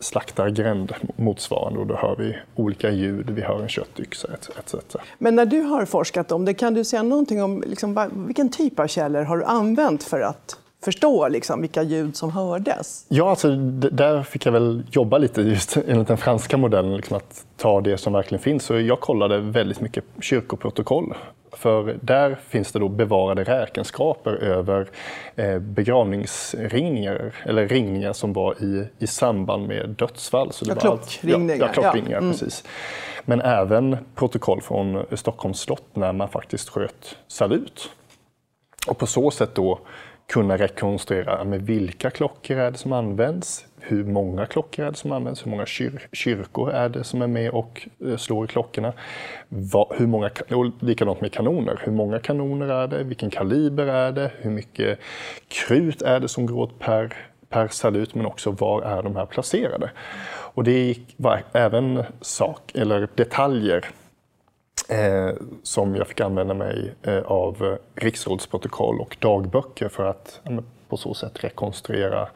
slaktargränd 0.00 0.92
motsvarande 1.16 1.80
och 1.80 1.86
då 1.86 1.96
hör 1.96 2.16
vi 2.16 2.36
olika 2.54 2.90
ljud, 2.90 3.30
vi 3.30 3.42
hör 3.42 3.62
en 3.62 3.68
köttyxa 3.68 4.28
etc. 4.58 4.74
Men 5.18 5.36
när 5.36 5.46
du 5.46 5.60
har 5.60 5.84
forskat 5.84 6.32
om 6.32 6.44
det, 6.44 6.54
kan 6.54 6.74
du 6.74 6.84
säga 6.84 7.02
någonting 7.02 7.42
om 7.42 7.64
liksom, 7.66 8.10
vilken 8.26 8.50
typ 8.50 8.78
av 8.78 8.86
källor 8.86 9.22
har 9.22 9.36
du 9.36 9.44
använt 9.44 10.02
för 10.02 10.20
att 10.20 10.56
förstå 10.84 11.28
liksom, 11.28 11.60
vilka 11.60 11.82
ljud 11.82 12.16
som 12.16 12.30
hördes? 12.30 13.06
Ja, 13.08 13.30
alltså, 13.30 13.56
där 13.56 14.22
fick 14.22 14.46
jag 14.46 14.52
väl 14.52 14.82
jobba 14.90 15.18
lite 15.18 15.42
just 15.42 15.76
enligt 15.76 16.08
den 16.08 16.18
franska 16.18 16.56
modellen, 16.56 16.96
liksom, 16.96 17.16
att 17.16 17.44
ta 17.56 17.80
det 17.80 17.98
som 17.98 18.12
verkligen 18.12 18.42
finns. 18.42 18.64
Så 18.64 18.80
jag 18.80 19.00
kollade 19.00 19.38
väldigt 19.38 19.80
mycket 19.80 20.04
kyrkoprotokoll 20.20 21.14
för 21.52 21.98
där 22.02 22.38
finns 22.48 22.72
det 22.72 22.78
då 22.78 22.88
bevarade 22.88 23.44
räkenskaper 23.44 24.32
över 24.32 24.88
eh, 25.36 25.58
begravningsringningar, 25.58 27.34
eller 27.44 27.68
ringningar 27.68 28.12
som 28.12 28.32
var 28.32 28.62
i, 28.62 28.86
i 28.98 29.06
samband 29.06 29.68
med 29.68 29.88
dödsfall. 29.88 30.52
Så 30.52 30.64
det 30.64 30.70
ja, 30.70 30.80
klockringningar. 30.80 31.56
Ja, 31.56 31.66
ja, 31.66 31.72
klockringningar 31.72 32.16
ja. 32.16 32.22
Mm. 32.22 32.32
precis. 32.32 32.64
Men 33.24 33.40
även 33.40 33.96
protokoll 34.14 34.60
från 34.60 35.06
Stockholms 35.12 35.60
slott 35.60 35.96
när 35.96 36.12
man 36.12 36.28
faktiskt 36.28 36.68
sköt 36.68 37.16
salut. 37.28 37.90
Och 38.86 38.98
på 38.98 39.06
så 39.06 39.30
sätt 39.30 39.54
då 39.54 39.78
kunna 40.30 40.56
rekonstruera 40.56 41.44
med 41.44 41.62
vilka 41.62 42.10
klockor 42.10 42.56
är 42.56 42.70
det 42.70 42.78
som 42.78 42.92
används, 42.92 43.66
hur 43.80 44.04
många 44.04 44.46
klockor 44.46 44.84
är 44.84 44.90
det 44.90 44.96
som 44.96 45.12
används, 45.12 45.46
hur 45.46 45.50
många 45.50 45.66
kyr 45.66 46.08
kyrkor 46.12 46.70
är 46.70 46.88
det 46.88 47.04
som 47.04 47.22
är 47.22 47.26
med 47.26 47.50
och 47.50 47.88
eh, 48.06 48.16
slår 48.16 48.44
i 48.44 48.48
klockorna. 48.48 48.92
Va, 49.48 49.86
hur 49.98 50.06
många, 50.06 50.30
och 50.50 50.66
likadant 50.80 51.20
med 51.20 51.32
kanoner, 51.32 51.80
hur 51.84 51.92
många 51.92 52.18
kanoner 52.18 52.66
är 52.66 52.86
det, 52.86 53.02
vilken 53.02 53.30
kaliber 53.30 53.86
är 53.86 54.12
det, 54.12 54.30
hur 54.38 54.50
mycket 54.50 54.98
krut 55.48 56.02
är 56.02 56.20
det 56.20 56.28
som 56.28 56.46
går 56.46 56.56
åt 56.56 56.78
per, 56.78 57.14
per 57.48 57.68
salut, 57.68 58.14
men 58.14 58.26
också 58.26 58.50
var 58.50 58.82
är 58.82 59.02
de 59.02 59.16
här 59.16 59.26
placerade. 59.26 59.90
Och 60.54 60.64
det 60.64 60.94
var 61.16 61.42
även 61.52 62.04
sak, 62.20 62.72
eller 62.74 63.08
detaljer 63.14 63.84
eh, 64.90 65.30
som 65.62 65.96
jag 65.96 66.06
fick 66.06 66.20
använda 66.20 66.54
mig 66.54 66.94
eh, 67.02 67.18
av 67.18 67.78
riksrådsprotokoll 67.94 69.00
och 69.00 69.16
dagböcker 69.20 69.88
för 69.88 70.04
att 70.04 70.40
eh, 70.44 70.58
på 70.88 70.96
så 70.96 71.14
sätt 71.14 71.44
rekonstruera 71.44 72.28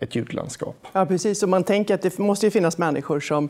ett 0.00 0.14
ljudlandskap. 0.14 0.76
Ja, 0.92 1.06
precis. 1.06 1.42
Och 1.42 1.48
man 1.48 1.64
tänker 1.64 1.94
att 1.94 2.02
det 2.02 2.18
måste 2.18 2.46
ju 2.46 2.50
finnas 2.50 2.78
människor 2.78 3.20
som 3.20 3.48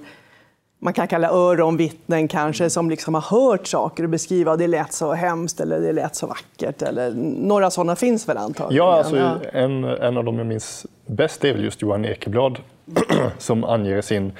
man 0.78 0.92
kan 0.92 1.08
kalla 1.08 1.30
öronvittnen 1.30 2.28
kanske, 2.28 2.70
som 2.70 2.90
liksom 2.90 3.14
har 3.14 3.20
hört 3.20 3.66
saker 3.66 4.02
och 4.02 4.08
beskriva 4.08 4.56
det 4.56 4.66
lät 4.66 4.92
så 4.92 5.12
hemskt 5.12 5.60
eller 5.60 5.80
det 5.80 5.92
lät 5.92 6.16
så 6.16 6.26
vackert. 6.26 6.82
Eller, 6.82 7.10
några 7.38 7.70
sådana 7.70 7.96
finns 7.96 8.28
väl 8.28 8.36
antagligen? 8.36 8.86
Ja, 8.86 8.98
alltså, 8.98 9.16
ja. 9.16 9.36
En, 9.52 9.84
en 9.84 10.16
av 10.16 10.24
dem 10.24 10.38
jag 10.38 10.46
minns 10.46 10.86
bäst 11.06 11.44
är 11.44 11.52
väl 11.52 11.64
just 11.64 11.82
Johan 11.82 12.04
Ekeblad 12.04 12.58
som 13.38 13.64
anger 13.64 13.96
i 13.96 14.02
sin, 14.02 14.32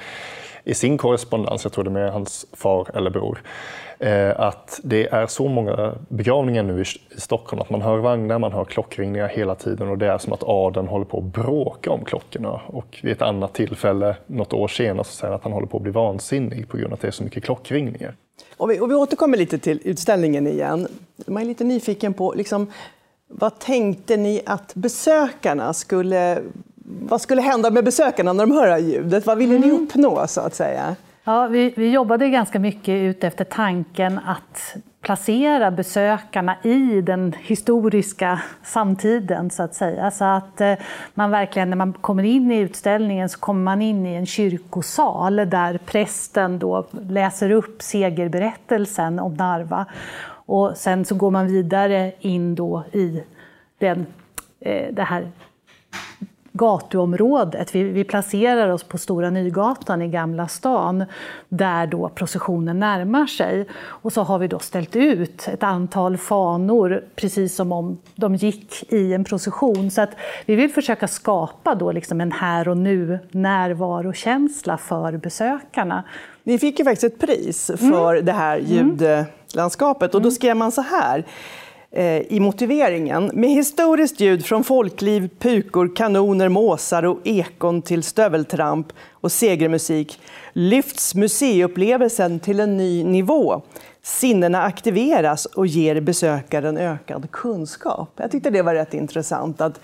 i 0.63 0.73
sin 0.73 0.97
korrespondens, 0.97 1.63
jag 1.63 1.73
tror 1.73 1.83
det 1.83 1.89
är 1.89 1.91
med 1.91 2.11
hans 2.11 2.45
far 2.53 2.87
eller 2.93 3.09
bror, 3.09 3.41
Eh, 3.92 3.92
att 4.35 4.79
det 4.83 5.07
är 5.07 5.27
så 5.27 5.47
många 5.47 5.93
begravningar 6.09 6.63
nu 6.63 6.81
i 6.81 6.85
Stockholm 7.17 7.61
att 7.61 7.69
man 7.69 7.81
hör 7.81 7.97
vagnar, 7.97 8.39
man 8.39 8.51
hör 8.51 8.65
klockringningar 8.65 9.27
hela 9.27 9.55
tiden 9.55 9.87
och 9.87 9.97
det 9.97 10.07
är 10.07 10.17
som 10.17 10.33
att 10.33 10.43
adeln 10.43 10.87
håller 10.87 11.05
på 11.05 11.17
att 11.17 11.23
bråka 11.23 11.91
om 11.91 12.05
klockorna. 12.05 12.61
Och 12.67 12.99
vid 13.03 13.11
ett 13.11 13.21
annat 13.21 13.53
tillfälle, 13.53 14.15
något 14.27 14.53
år 14.53 14.67
senare, 14.67 15.03
så 15.03 15.11
säger 15.11 15.31
han 15.31 15.35
att 15.35 15.43
han 15.43 15.53
håller 15.53 15.67
på 15.67 15.77
att 15.77 15.83
bli 15.83 15.91
vansinnig 15.91 16.67
på 16.67 16.77
grund 16.77 16.87
av 16.87 16.93
att 16.93 17.01
det 17.01 17.07
är 17.07 17.11
så 17.11 17.23
mycket 17.23 17.43
klockringningar. 17.43 18.15
Och 18.57 18.69
vi, 18.69 18.79
och 18.79 18.91
vi 18.91 18.95
återkommer 18.95 19.37
lite 19.37 19.57
till 19.57 19.79
utställningen 19.83 20.47
igen. 20.47 20.87
Man 21.27 21.43
är 21.43 21.47
lite 21.47 21.63
nyfiken 21.63 22.13
på 22.13 22.33
liksom, 22.33 22.71
vad 23.27 23.59
tänkte 23.59 24.17
ni 24.17 24.41
att 24.45 24.75
besökarna 24.75 25.73
skulle 25.73 26.41
vad 26.85 27.21
skulle 27.21 27.41
hända 27.41 27.71
med 27.71 27.83
besökarna 27.83 28.33
när 28.33 28.45
de 28.45 28.53
hör 28.55 28.77
ljudet? 28.77 29.25
Vad 29.25 29.37
ville 29.37 29.59
ni 29.59 29.67
mm. 29.69 29.83
uppnå 29.83 30.27
så 30.27 30.41
att 30.41 30.55
säga? 30.55 30.95
Ja, 31.25 31.47
vi, 31.47 31.73
vi 31.75 31.91
jobbade 31.91 32.29
ganska 32.29 32.59
mycket 32.59 32.93
ut 32.93 33.23
efter 33.23 33.45
tanken 33.45 34.19
att 34.25 34.75
placera 35.01 35.71
besökarna 35.71 36.57
i 36.63 37.01
den 37.01 37.33
historiska 37.39 38.41
samtiden 38.63 39.49
så 39.49 39.63
att 39.63 39.75
säga. 39.75 40.11
Så 40.11 40.25
att 40.25 40.61
eh, 40.61 40.73
man 41.13 41.31
verkligen, 41.31 41.69
när 41.69 41.77
man 41.77 41.93
kommer 41.93 42.23
in 42.23 42.51
i 42.51 42.57
utställningen 42.57 43.29
så 43.29 43.39
kommer 43.39 43.63
man 43.63 43.81
in 43.81 44.05
i 44.05 44.15
en 44.15 44.25
kyrkosal 44.25 45.35
där 45.35 45.77
prästen 45.85 46.59
då 46.59 46.87
läser 46.91 47.51
upp 47.51 47.81
segerberättelsen 47.81 49.19
om 49.19 49.33
Narva. 49.33 49.85
Och 50.45 50.77
sen 50.77 51.05
så 51.05 51.15
går 51.15 51.31
man 51.31 51.47
vidare 51.47 52.11
in 52.19 52.55
då 52.55 52.83
i 52.91 53.23
den, 53.77 54.05
eh, 54.59 54.93
det 54.93 55.03
här 55.03 55.31
gatuområdet. 56.53 57.75
Vi, 57.75 57.83
vi, 57.83 58.03
placerar 58.03 58.69
oss 58.69 58.83
på 58.83 58.97
Stora 58.97 59.29
Nygatan 59.29 60.01
i 60.01 60.07
Gamla 60.07 60.47
stan 60.47 61.05
där 61.49 61.87
då 61.87 62.09
processionen 62.09 62.79
närmar 62.79 63.25
sig. 63.25 63.67
Och 63.75 64.13
så 64.13 64.21
har 64.21 64.39
vi 64.39 64.47
då 64.47 64.59
ställt 64.59 64.95
ut 64.95 65.47
ett 65.47 65.63
antal 65.63 66.17
fanor 66.17 67.03
precis 67.15 67.55
som 67.55 67.71
om 67.71 67.97
de 68.15 68.35
gick 68.35 68.93
i 68.93 69.13
en 69.13 69.23
procession. 69.23 69.91
Så 69.91 70.01
att 70.01 70.11
vi 70.45 70.55
vill 70.55 70.69
försöka 70.69 71.07
skapa 71.07 71.75
då 71.75 71.91
liksom 71.91 72.21
en 72.21 72.31
här 72.31 72.67
och 72.67 72.77
nu 72.77 73.19
närvarokänsla 73.31 74.77
för 74.77 75.17
besökarna. 75.17 76.03
Ni 76.43 76.59
fick 76.59 76.79
ju 76.79 76.85
faktiskt 76.85 77.13
ett 77.13 77.19
pris 77.19 77.71
för 77.77 78.13
mm. 78.13 78.25
det 78.25 78.31
här 78.31 78.57
ljudlandskapet 78.57 80.15
och 80.15 80.21
då 80.21 80.27
mm. 80.27 80.31
skrev 80.31 80.57
man 80.57 80.71
så 80.71 80.81
här 80.81 81.25
Eh, 81.95 82.21
i 82.33 82.39
motiveringen. 82.39 83.31
Med 83.33 83.49
historiskt 83.49 84.19
ljud 84.19 84.45
från 84.45 84.63
folkliv, 84.63 85.29
pukor, 85.39 85.95
kanoner, 85.95 86.49
måsar 86.49 87.03
och 87.03 87.19
ekon 87.23 87.81
till 87.81 88.03
stöveltramp 88.03 88.87
och 89.11 89.31
segermusik 89.31 90.19
lyfts 90.53 91.15
museiupplevelsen 91.15 92.39
till 92.39 92.59
en 92.59 92.77
ny 92.77 93.03
nivå. 93.03 93.61
Sinnena 94.01 94.63
aktiveras 94.63 95.45
och 95.45 95.67
ger 95.67 96.01
besökaren 96.01 96.77
ökad 96.77 97.31
kunskap. 97.31 98.09
Jag 98.15 98.31
tyckte 98.31 98.49
det 98.49 98.61
var 98.61 98.75
rätt 98.75 98.93
intressant. 98.93 99.61
att 99.61 99.79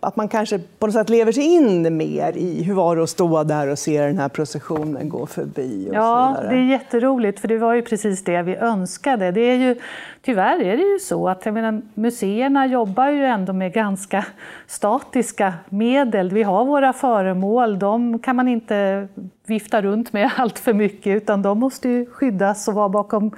att 0.00 0.16
man 0.16 0.28
kanske 0.28 0.58
på 0.58 0.86
något 0.86 0.94
sätt 0.94 1.10
lever 1.10 1.32
sig 1.32 1.44
in 1.44 1.96
mer 1.96 2.36
i 2.36 2.62
hur 2.62 2.74
var 2.74 2.96
det 2.96 3.02
att 3.02 3.10
stå 3.10 3.44
där 3.44 3.68
och 3.68 3.78
se 3.78 4.06
den 4.06 4.18
här 4.18 4.28
processionen 4.28 5.08
gå 5.08 5.26
förbi. 5.26 5.88
Och 5.90 5.94
ja, 5.94 6.36
det 6.40 6.54
är 6.54 6.70
jätteroligt, 6.70 7.40
för 7.40 7.48
det 7.48 7.58
var 7.58 7.74
ju 7.74 7.82
precis 7.82 8.24
det 8.24 8.42
vi 8.42 8.56
önskade. 8.56 9.30
Det 9.30 9.40
är 9.40 9.56
ju, 9.56 9.76
tyvärr 10.22 10.60
är 10.60 10.76
det 10.76 10.82
ju 10.82 10.98
så 10.98 11.28
att 11.28 11.46
jag 11.46 11.54
menar, 11.54 11.82
museerna 11.94 12.66
jobbar 12.66 13.08
ju 13.08 13.24
ändå 13.24 13.52
med 13.52 13.72
ganska 13.72 14.24
statiska 14.66 15.54
medel. 15.68 16.30
Vi 16.30 16.42
har 16.42 16.64
våra 16.64 16.92
föremål, 16.92 17.78
de 17.78 18.18
kan 18.18 18.36
man 18.36 18.48
inte 18.48 19.08
vifta 19.46 19.82
runt 19.82 20.12
med 20.12 20.30
allt 20.36 20.58
för 20.58 20.72
mycket, 20.72 21.16
utan 21.22 21.42
de 21.42 21.58
måste 21.58 21.88
ju 21.88 22.06
skyddas 22.06 22.68
och 22.68 22.74
vara 22.74 22.88
bakom 22.88 23.30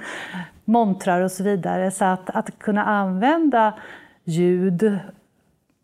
montrar 0.64 1.20
och 1.20 1.30
så 1.30 1.42
vidare. 1.42 1.90
Så 1.90 2.04
att, 2.04 2.30
att 2.30 2.58
kunna 2.58 2.84
använda 2.84 3.74
ljud 4.24 4.98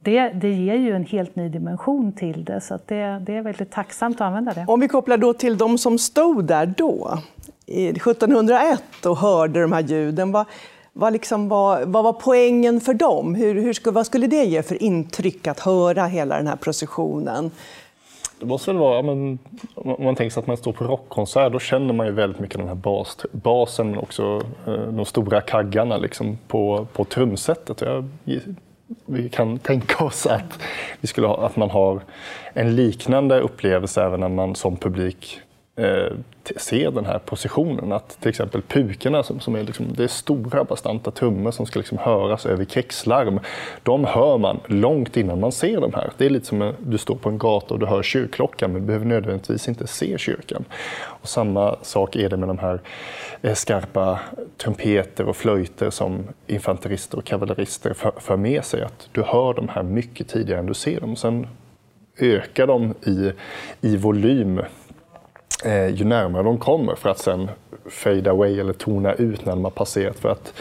det, 0.02 0.28
det 0.28 0.52
ger 0.52 0.74
ju 0.74 0.96
en 0.96 1.04
helt 1.04 1.36
ny 1.36 1.48
dimension 1.48 2.12
till 2.12 2.44
det, 2.44 2.60
så 2.60 2.78
det, 2.86 3.22
det 3.26 3.36
är 3.36 3.42
väldigt 3.42 3.70
tacksamt 3.70 4.16
att 4.16 4.20
använda 4.20 4.52
det. 4.52 4.64
Om 4.68 4.80
vi 4.80 4.88
kopplar 4.88 5.16
då 5.16 5.32
till 5.32 5.58
de 5.58 5.78
som 5.78 5.98
stod 5.98 6.44
där 6.44 6.74
då, 6.76 7.18
1701 7.66 9.06
och 9.06 9.16
hörde 9.16 9.60
de 9.60 9.72
här 9.72 9.82
ljuden, 9.82 10.32
vad, 10.32 10.46
vad, 10.92 11.12
liksom 11.12 11.48
var, 11.48 11.84
vad 11.86 12.04
var 12.04 12.12
poängen 12.12 12.80
för 12.80 12.94
dem? 12.94 13.34
Hur, 13.34 13.54
hur, 13.54 13.90
vad 13.90 14.06
skulle 14.06 14.26
det 14.26 14.44
ge 14.44 14.62
för 14.62 14.82
intryck 14.82 15.46
att 15.46 15.60
höra 15.60 16.06
hela 16.06 16.36
den 16.36 16.46
här 16.46 16.56
processionen? 16.56 17.50
Det 18.40 18.46
måste 18.46 18.70
väl 18.70 18.80
vara, 18.80 19.02
men, 19.02 19.38
om 19.74 20.04
man 20.04 20.16
tänker 20.16 20.30
sig 20.34 20.40
att 20.40 20.46
man 20.46 20.56
står 20.56 20.72
på 20.72 20.84
rockkonsert, 20.84 21.52
då 21.52 21.58
känner 21.58 21.94
man 21.94 22.06
ju 22.06 22.12
väldigt 22.12 22.40
mycket 22.40 22.58
den 22.58 22.68
här 22.68 22.74
bas, 22.74 23.18
basen 23.32 23.90
men 23.90 23.98
också 23.98 24.42
eh, 24.66 24.72
de 24.72 25.04
stora 25.04 25.40
kaggarna 25.40 25.96
liksom, 25.96 26.38
på, 26.48 26.86
på 26.92 27.04
trumsetet. 27.04 27.80
Jag, 27.80 28.08
vi 29.06 29.28
kan 29.28 29.58
tänka 29.58 30.04
oss 30.04 30.26
att, 30.26 30.58
vi 31.00 31.08
skulle 31.08 31.26
ha, 31.26 31.46
att 31.46 31.56
man 31.56 31.70
har 31.70 32.00
en 32.52 32.76
liknande 32.76 33.40
upplevelse 33.40 34.02
även 34.02 34.20
när 34.20 34.28
man 34.28 34.54
som 34.54 34.76
publik 34.76 35.40
eh, 35.76 36.12
ser 36.56 36.90
den 36.90 37.04
här 37.04 37.18
positionen. 37.18 37.92
Att 37.92 38.20
till 38.20 38.28
exempel 38.28 38.62
pukorna, 38.62 39.22
som, 39.22 39.40
som 39.40 39.54
är, 39.54 39.64
liksom, 39.64 39.86
det 39.96 40.04
är 40.04 40.08
stora 40.08 40.64
bastanta 40.64 41.10
trummor 41.10 41.50
som 41.50 41.66
ska 41.66 41.78
liksom 41.78 41.98
höras 41.98 42.46
över 42.46 42.64
krigslarm. 42.64 43.40
De 43.82 44.04
hör 44.04 44.38
man 44.38 44.60
långt 44.66 45.16
innan 45.16 45.40
man 45.40 45.52
ser 45.52 45.80
de 45.80 45.94
här. 45.94 46.10
Det 46.16 46.26
är 46.26 46.30
lite 46.30 46.46
som 46.46 46.62
att 46.62 46.74
du 46.78 46.98
står 46.98 47.16
på 47.16 47.28
en 47.28 47.38
gata 47.38 47.74
och 47.74 47.80
du 47.80 47.86
hör 47.86 48.02
kyrkklockan 48.02 48.72
men 48.72 48.80
du 48.80 48.86
behöver 48.86 49.06
nödvändigtvis 49.06 49.68
inte 49.68 49.86
se 49.86 50.18
kyrkan. 50.18 50.64
Och 51.02 51.28
samma 51.28 51.76
sak 51.82 52.16
är 52.16 52.28
det 52.28 52.36
med 52.36 52.48
de 52.48 52.58
här 52.58 52.80
eh, 53.42 53.54
skarpa 53.54 54.18
trumpeter 54.62 55.28
och 55.28 55.36
flöjter 55.36 55.90
som 55.90 56.24
infanterister 56.46 57.18
och 57.18 57.24
kavallerister 57.24 57.94
för, 57.94 58.12
för 58.20 58.36
med 58.36 58.64
sig. 58.64 58.82
Att 58.82 59.08
du 59.12 59.22
hör 59.22 59.54
de 59.54 59.68
här 59.68 59.82
mycket 59.82 60.28
tidigare 60.28 60.60
än 60.60 60.66
du 60.66 60.74
ser 60.74 61.00
dem. 61.00 61.16
Sen 61.16 61.46
ökar 62.18 62.66
de 62.66 62.94
i, 63.02 63.32
i 63.80 63.96
volym 63.96 64.60
eh, 65.64 65.86
ju 65.86 66.04
närmare 66.04 66.42
de 66.42 66.58
kommer 66.58 66.94
för 66.94 67.08
att 67.08 67.18
sen 67.18 67.50
fade 67.86 68.30
away 68.30 68.60
eller 68.60 68.72
tona 68.72 69.14
ut 69.14 69.44
när 69.44 69.52
de 69.52 69.64
har 69.64 69.70
passerat 69.70 70.16
för 70.16 70.28
att 70.28 70.52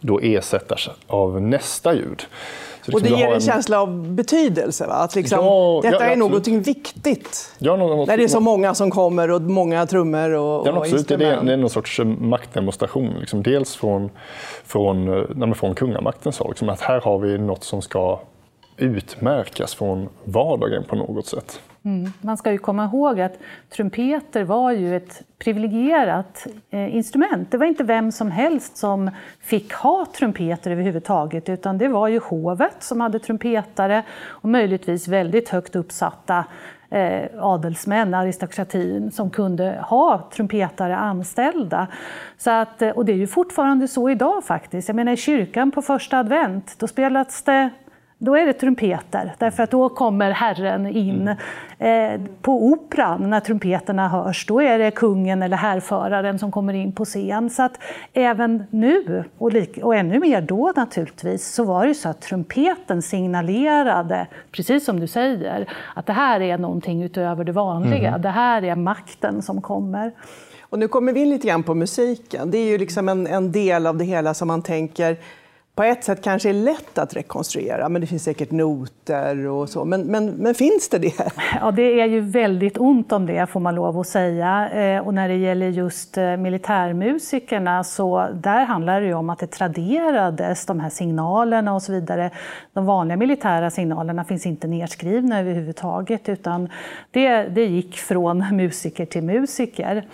då 0.00 0.20
ersättas 0.20 0.90
av 1.06 1.42
nästa 1.42 1.94
ljud. 1.94 2.22
Så 2.82 2.92
och 2.92 3.02
det 3.02 3.08
ger 3.08 3.26
en, 3.26 3.32
en, 3.32 3.40
känsla 3.40 3.80
av 3.80 4.12
betydelse, 4.12 4.86
va? 4.86 4.94
att 4.94 5.14
liksom, 5.14 5.38
ja, 5.44 5.80
detta 5.82 6.04
ja, 6.04 6.10
är 6.10 6.16
någonting 6.16 6.62
viktigt. 6.62 7.54
Ja, 7.58 7.76
något, 7.76 8.08
när 8.08 8.16
det 8.16 8.24
är 8.24 8.28
så 8.28 8.40
många 8.40 8.74
som 8.74 8.90
kommer 8.90 9.30
och 9.30 9.42
många 9.42 9.86
trummor 9.86 10.30
och, 10.30 10.66
ja, 10.66 10.72
och 10.72 10.76
absolut, 10.76 11.08
det, 11.08 11.14
är, 11.14 11.42
det 11.42 11.52
är 11.52 11.56
någon 11.56 11.70
sorts 11.70 12.00
maktdemonstration. 12.18 13.14
Liksom. 13.20 13.42
Dels 13.42 13.76
från, 13.76 14.10
från, 14.64 15.26
nej, 15.34 15.54
från 15.54 15.74
kungamakten, 15.74 16.32
så, 16.32 16.48
liksom, 16.48 16.68
att 16.68 16.80
här 16.80 17.00
har 17.00 17.18
vi 17.18 17.38
något 17.38 17.64
som 17.64 17.82
ska 17.82 18.20
utmärkas 18.76 19.74
från 19.74 20.08
vardagen 20.24 20.84
på 20.84 20.96
något 20.96 21.26
sätt. 21.26 21.60
Mm. 21.84 22.12
Man 22.20 22.36
ska 22.36 22.52
ju 22.52 22.58
komma 22.58 22.84
ihåg 22.84 23.20
att 23.20 23.38
trumpeter 23.68 24.44
var 24.44 24.72
ju 24.72 24.96
ett 24.96 25.22
privilegierat 25.38 26.46
eh, 26.70 26.96
instrument. 26.96 27.50
Det 27.50 27.58
var 27.58 27.66
inte 27.66 27.84
vem 27.84 28.12
som 28.12 28.30
helst 28.30 28.76
som 28.76 29.10
fick 29.40 29.72
ha 29.72 30.06
trumpeter 30.18 30.70
överhuvudtaget 30.70 31.48
utan 31.48 31.78
det 31.78 31.88
var 31.88 32.08
ju 32.08 32.18
hovet 32.18 32.76
som 32.78 33.00
hade 33.00 33.18
trumpetare 33.18 34.02
och 34.22 34.48
möjligtvis 34.48 35.08
väldigt 35.08 35.48
högt 35.48 35.76
uppsatta 35.76 36.44
eh, 36.90 37.44
adelsmän, 37.44 38.14
aristokratin, 38.14 39.10
som 39.10 39.30
kunde 39.30 39.78
ha 39.82 40.28
trumpetare 40.32 40.96
anställda. 40.96 41.86
Så 42.38 42.50
att, 42.50 42.82
eh, 42.82 42.90
och 42.90 43.04
det 43.04 43.12
är 43.12 43.16
ju 43.16 43.26
fortfarande 43.26 43.88
så 43.88 44.10
idag 44.10 44.44
faktiskt. 44.44 44.88
Jag 44.88 44.96
menar 44.96 45.12
i 45.12 45.16
kyrkan 45.16 45.70
på 45.70 45.82
första 45.82 46.18
advent, 46.18 46.76
då 46.78 46.86
spelas 46.86 47.42
det 47.42 47.70
då 48.22 48.36
är 48.36 48.46
det 48.46 48.52
trumpeter, 48.52 49.34
därför 49.38 49.62
att 49.62 49.70
då 49.70 49.88
kommer 49.88 50.30
Herren 50.30 50.86
in. 50.86 51.36
Eh, 51.78 52.20
på 52.42 52.64
operan, 52.64 53.30
när 53.30 53.40
trumpeterna 53.40 54.08
hörs, 54.08 54.46
då 54.46 54.62
är 54.62 54.78
det 54.78 54.90
kungen 54.90 55.42
eller 55.42 55.56
härföraren 55.56 56.38
som 56.38 56.52
kommer 56.52 56.74
in 56.74 56.92
på 56.92 57.04
scen. 57.04 57.50
Så 57.50 57.62
att 57.62 57.78
även 58.12 58.64
nu, 58.70 59.24
och, 59.38 59.52
och 59.82 59.96
ännu 59.96 60.20
mer 60.20 60.40
då 60.40 60.72
naturligtvis, 60.76 61.54
så 61.54 61.64
var 61.64 61.86
det 61.86 61.94
så 61.94 62.08
att 62.08 62.20
trumpeten 62.20 63.02
signalerade, 63.02 64.26
precis 64.52 64.84
som 64.84 65.00
du 65.00 65.06
säger, 65.06 65.68
att 65.94 66.06
det 66.06 66.12
här 66.12 66.40
är 66.40 66.58
någonting 66.58 67.02
utöver 67.02 67.44
det 67.44 67.52
vanliga. 67.52 68.08
Mm. 68.08 68.22
Det 68.22 68.28
här 68.28 68.64
är 68.64 68.76
makten 68.76 69.42
som 69.42 69.62
kommer. 69.62 70.12
Och 70.60 70.78
nu 70.78 70.88
kommer 70.88 71.12
vi 71.12 71.20
in 71.20 71.30
lite 71.30 71.48
grann 71.48 71.62
på 71.62 71.74
musiken. 71.74 72.50
Det 72.50 72.58
är 72.58 72.66
ju 72.66 72.78
liksom 72.78 73.08
en, 73.08 73.26
en 73.26 73.52
del 73.52 73.86
av 73.86 73.96
det 73.96 74.04
hela 74.04 74.34
som 74.34 74.48
man 74.48 74.62
tänker 74.62 75.16
på 75.74 75.84
ett 75.84 76.04
sätt 76.04 76.22
kanske 76.22 76.48
är 76.48 76.54
lätt 76.54 76.98
att 76.98 77.16
rekonstruera, 77.16 77.88
men 77.88 78.00
det 78.00 78.06
finns 78.06 78.24
säkert 78.24 78.50
noter 78.50 79.46
och 79.46 79.68
så. 79.68 79.84
Men, 79.84 80.02
men, 80.02 80.30
men 80.30 80.54
finns 80.54 80.88
det 80.88 80.98
det? 80.98 81.32
Ja, 81.60 81.70
det 81.70 82.00
är 82.00 82.06
ju 82.06 82.20
väldigt 82.20 82.78
ont 82.78 83.12
om 83.12 83.26
det, 83.26 83.46
får 83.46 83.60
man 83.60 83.74
lov 83.74 83.98
att 83.98 84.06
säga. 84.06 84.70
Eh, 84.70 85.06
och 85.06 85.14
när 85.14 85.28
det 85.28 85.36
gäller 85.36 85.68
just 85.68 86.18
eh, 86.18 86.36
militärmusikerna, 86.36 87.84
så 87.84 88.28
där 88.34 88.64
handlar 88.64 89.00
det 89.00 89.06
ju 89.06 89.14
om 89.14 89.30
att 89.30 89.38
det 89.38 89.46
traderades, 89.46 90.66
de 90.66 90.80
här 90.80 90.90
signalerna 90.90 91.74
och 91.74 91.82
så 91.82 91.92
vidare. 91.92 92.30
De 92.72 92.86
vanliga 92.86 93.16
militära 93.16 93.70
signalerna 93.70 94.24
finns 94.24 94.46
inte 94.46 94.66
nedskrivna 94.66 95.40
överhuvudtaget, 95.40 96.28
utan 96.28 96.68
det, 97.10 97.42
det 97.42 97.64
gick 97.64 97.96
från 97.96 98.56
musiker 98.56 99.06
till 99.06 99.22
musiker. 99.22 100.08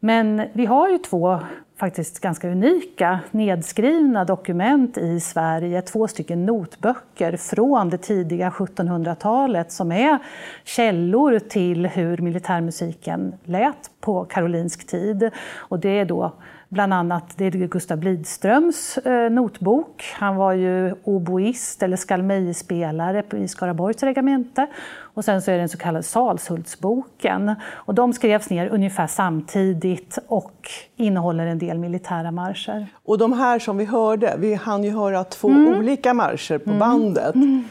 Men 0.00 0.42
vi 0.52 0.66
har 0.66 0.88
ju 0.88 0.98
två 0.98 1.40
faktiskt 1.82 2.20
ganska 2.20 2.48
unika 2.50 3.20
nedskrivna 3.30 4.24
dokument 4.24 4.98
i 4.98 5.20
Sverige, 5.20 5.82
två 5.82 6.08
stycken 6.08 6.46
notböcker 6.46 7.36
från 7.36 7.90
det 7.90 7.98
tidiga 7.98 8.50
1700-talet 8.50 9.72
som 9.72 9.92
är 9.92 10.18
källor 10.64 11.38
till 11.38 11.86
hur 11.86 12.18
militärmusiken 12.18 13.34
lät 13.44 13.90
på 14.00 14.24
karolinsk 14.24 14.86
tid. 14.86 15.30
Och 15.56 15.78
det 15.78 15.98
är 15.98 16.04
då 16.04 16.32
bland 16.72 16.94
annat 16.94 17.34
det 17.36 17.44
är 17.44 17.50
Gustav 17.50 17.98
Blidströms 17.98 18.98
eh, 18.98 19.30
notbok. 19.30 20.04
Han 20.14 20.36
var 20.36 20.52
ju 20.52 20.94
oboist 21.04 21.82
eller 21.82 21.96
skalmejspelare 21.96 23.24
i 23.32 23.48
Skaraborgs 23.48 24.02
regemente. 24.02 24.66
Och 25.14 25.24
sen 25.24 25.42
så 25.42 25.50
är 25.50 25.54
det 25.54 25.60
den 25.60 25.68
så 25.68 25.78
kallade 25.78 26.02
Salshultsboken. 26.02 27.54
Och 27.70 27.94
de 27.94 28.12
skrevs 28.12 28.50
ner 28.50 28.68
ungefär 28.68 29.06
samtidigt 29.06 30.18
och 30.28 30.70
innehåller 30.96 31.46
en 31.46 31.58
del 31.58 31.78
militära 31.78 32.30
marscher. 32.30 32.86
Och 33.04 33.18
de 33.18 33.32
här 33.32 33.58
som 33.58 33.78
vi 33.78 33.84
hörde, 33.84 34.34
vi 34.38 34.54
hann 34.54 34.84
ju 34.84 34.90
höra 34.90 35.24
två 35.24 35.48
mm. 35.48 35.78
olika 35.78 36.14
marscher 36.14 36.58
på 36.58 36.70
mm. 36.70 36.78
bandet. 36.78 37.34
Mm. 37.34 37.64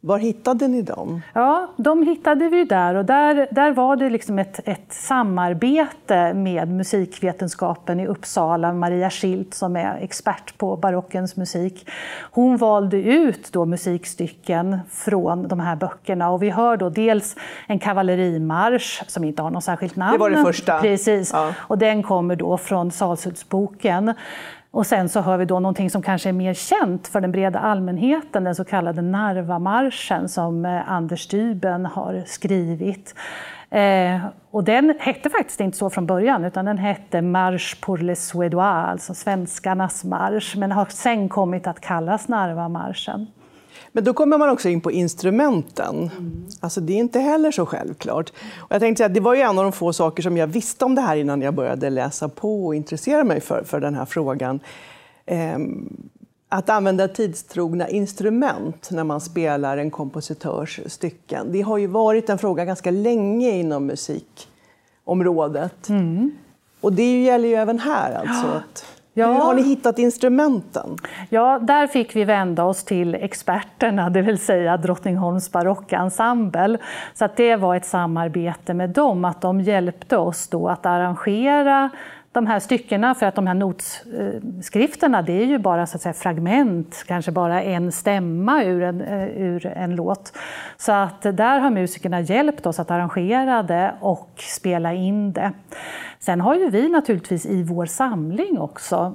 Var 0.00 0.18
hittade 0.18 0.68
ni 0.68 0.82
dem? 0.82 1.22
Ja, 1.32 1.70
de 1.76 2.02
hittade 2.02 2.48
vi 2.48 2.64
där 2.64 2.94
och 2.94 3.04
där, 3.04 3.48
där 3.50 3.72
var 3.72 3.96
det 3.96 4.10
liksom 4.10 4.38
ett, 4.38 4.68
ett 4.68 4.92
samarbete 4.92 6.34
med 6.34 6.68
musikvetenskapen 6.68 8.00
i 8.00 8.06
Uppsala, 8.06 8.72
Maria 8.72 9.10
Schilt 9.10 9.54
som 9.54 9.76
är 9.76 9.98
expert 10.00 10.58
på 10.58 10.76
barockens 10.76 11.36
musik. 11.36 11.88
Hon 12.30 12.56
valde 12.56 12.96
ut 12.96 13.52
då 13.52 13.64
musikstycken 13.64 14.78
från 14.90 15.48
de 15.48 15.60
här 15.60 15.76
böckerna 15.76 16.30
och 16.30 16.42
vi 16.42 16.50
hör 16.50 16.76
då 16.76 16.90
dels 16.90 17.36
en 17.66 17.78
kavallerimarsch 17.78 19.02
som 19.06 19.24
inte 19.24 19.42
har 19.42 19.50
något 19.50 19.64
särskilt 19.64 19.96
namn. 19.96 20.12
Det 20.12 20.18
var 20.18 20.30
det 20.30 20.42
första. 20.42 20.80
Precis, 20.80 21.30
ja. 21.32 21.54
och 21.58 21.78
den 21.78 22.02
kommer 22.02 22.36
då 22.36 22.58
från 22.58 22.90
Salshultsboken. 22.90 24.14
Och 24.70 24.86
sen 24.86 25.08
så 25.08 25.20
hör 25.20 25.36
vi 25.36 25.44
då 25.44 25.60
någonting 25.60 25.90
som 25.90 26.02
kanske 26.02 26.28
är 26.28 26.32
mer 26.32 26.54
känt 26.54 27.08
för 27.08 27.20
den 27.20 27.32
breda 27.32 27.58
allmänheten, 27.58 28.44
den 28.44 28.54
så 28.54 28.64
kallade 28.64 29.02
Narvamarschen 29.02 30.28
som 30.28 30.64
eh, 30.64 30.92
Anders 30.92 31.28
Dyben 31.28 31.86
har 31.86 32.22
skrivit. 32.26 33.14
Eh, 33.70 34.26
och 34.50 34.64
den 34.64 34.94
hette 35.00 35.30
faktiskt 35.30 35.60
inte 35.60 35.76
så 35.76 35.90
från 35.90 36.06
början, 36.06 36.44
utan 36.44 36.64
den 36.64 36.78
hette 36.78 37.22
Marche 37.22 37.76
pour 37.80 37.98
les 37.98 38.28
Suédois, 38.28 38.88
alltså 38.88 39.14
svenskarnas 39.14 40.04
marsch, 40.04 40.56
men 40.56 40.72
har 40.72 40.84
sen 40.84 41.28
kommit 41.28 41.66
att 41.66 41.80
kallas 41.80 42.28
Narvamarschen. 42.28 43.26
Men 43.92 44.04
då 44.04 44.14
kommer 44.14 44.38
man 44.38 44.48
också 44.48 44.68
in 44.68 44.80
på 44.80 44.92
instrumenten. 44.92 45.96
Mm. 45.96 46.46
Alltså 46.60 46.80
det 46.80 46.92
är 46.92 46.96
inte 46.96 47.20
heller 47.20 47.50
så 47.50 47.66
självklart. 47.66 48.32
Och 48.58 48.74
jag 48.74 48.80
tänkte 48.80 48.98
säga, 48.98 49.08
det 49.08 49.20
var 49.20 49.34
ju 49.34 49.40
en 49.40 49.58
av 49.58 49.64
de 49.64 49.72
få 49.72 49.92
saker 49.92 50.22
som 50.22 50.36
jag 50.36 50.46
visste 50.46 50.84
om 50.84 50.94
det 50.94 51.00
här 51.00 51.16
innan 51.16 51.42
jag 51.42 51.54
började 51.54 51.90
läsa 51.90 52.28
på 52.28 52.66
och 52.66 52.74
intressera 52.74 53.24
mig 53.24 53.40
för, 53.40 53.64
för 53.64 53.80
den 53.80 53.94
här 53.94 54.04
frågan. 54.04 54.60
Ehm, 55.26 55.88
att 56.48 56.68
använda 56.68 57.08
tidstrogna 57.08 57.88
instrument 57.88 58.88
när 58.90 59.04
man 59.04 59.20
spelar 59.20 59.78
en 59.78 59.90
kompositörs 59.90 60.80
stycken. 60.86 61.52
Det 61.52 61.60
har 61.60 61.78
ju 61.78 61.86
varit 61.86 62.30
en 62.30 62.38
fråga 62.38 62.64
ganska 62.64 62.90
länge 62.90 63.50
inom 63.50 63.86
musikområdet. 63.86 65.88
Mm. 65.88 66.30
Och 66.80 66.92
det 66.92 67.22
gäller 67.22 67.48
ju 67.48 67.54
även 67.54 67.78
här. 67.78 68.12
Alltså, 68.12 68.46
att 68.46 68.84
Ja. 69.18 69.32
Hur 69.32 69.40
har 69.40 69.54
ni 69.54 69.62
hittat 69.62 69.98
instrumenten? 69.98 70.96
Ja, 71.28 71.58
där 71.62 71.86
fick 71.86 72.16
vi 72.16 72.24
vända 72.24 72.64
oss 72.64 72.84
till 72.84 73.14
experterna, 73.14 74.10
det 74.10 74.22
vill 74.22 74.38
säga 74.38 74.76
Drottningholms 74.76 75.52
barockensemble. 75.52 76.78
Så 77.14 77.24
att 77.24 77.36
det 77.36 77.56
var 77.56 77.76
ett 77.76 77.86
samarbete 77.86 78.74
med 78.74 78.90
dem, 78.90 79.24
att 79.24 79.40
de 79.40 79.60
hjälpte 79.60 80.16
oss 80.16 80.48
då 80.48 80.68
att 80.68 80.86
arrangera 80.86 81.90
de 82.32 82.46
här 82.46 82.60
styckena, 82.60 83.14
för 83.14 83.26
att 83.26 83.34
de 83.34 83.46
här 83.46 83.54
notskrifterna 83.54 85.22
det 85.22 85.32
är 85.32 85.46
ju 85.46 85.58
bara 85.58 85.86
så 85.86 85.96
att 85.96 86.02
säga, 86.02 86.12
fragment, 86.12 87.04
kanske 87.06 87.32
bara 87.32 87.62
en 87.62 87.92
stämma 87.92 88.64
ur 88.64 88.82
en, 88.82 89.00
eh, 89.00 89.28
ur 89.28 89.66
en 89.66 89.96
låt. 89.96 90.32
Så 90.76 90.92
att 90.92 91.22
där 91.22 91.58
har 91.58 91.70
musikerna 91.70 92.20
hjälpt 92.20 92.66
oss 92.66 92.78
att 92.78 92.90
arrangera 92.90 93.62
det 93.62 93.94
och 94.00 94.30
spela 94.36 94.92
in 94.92 95.32
det. 95.32 95.52
Sen 96.20 96.40
har 96.40 96.54
ju 96.54 96.70
vi 96.70 96.88
naturligtvis 96.88 97.46
i 97.46 97.62
vår 97.62 97.86
samling 97.86 98.58
också 98.58 99.14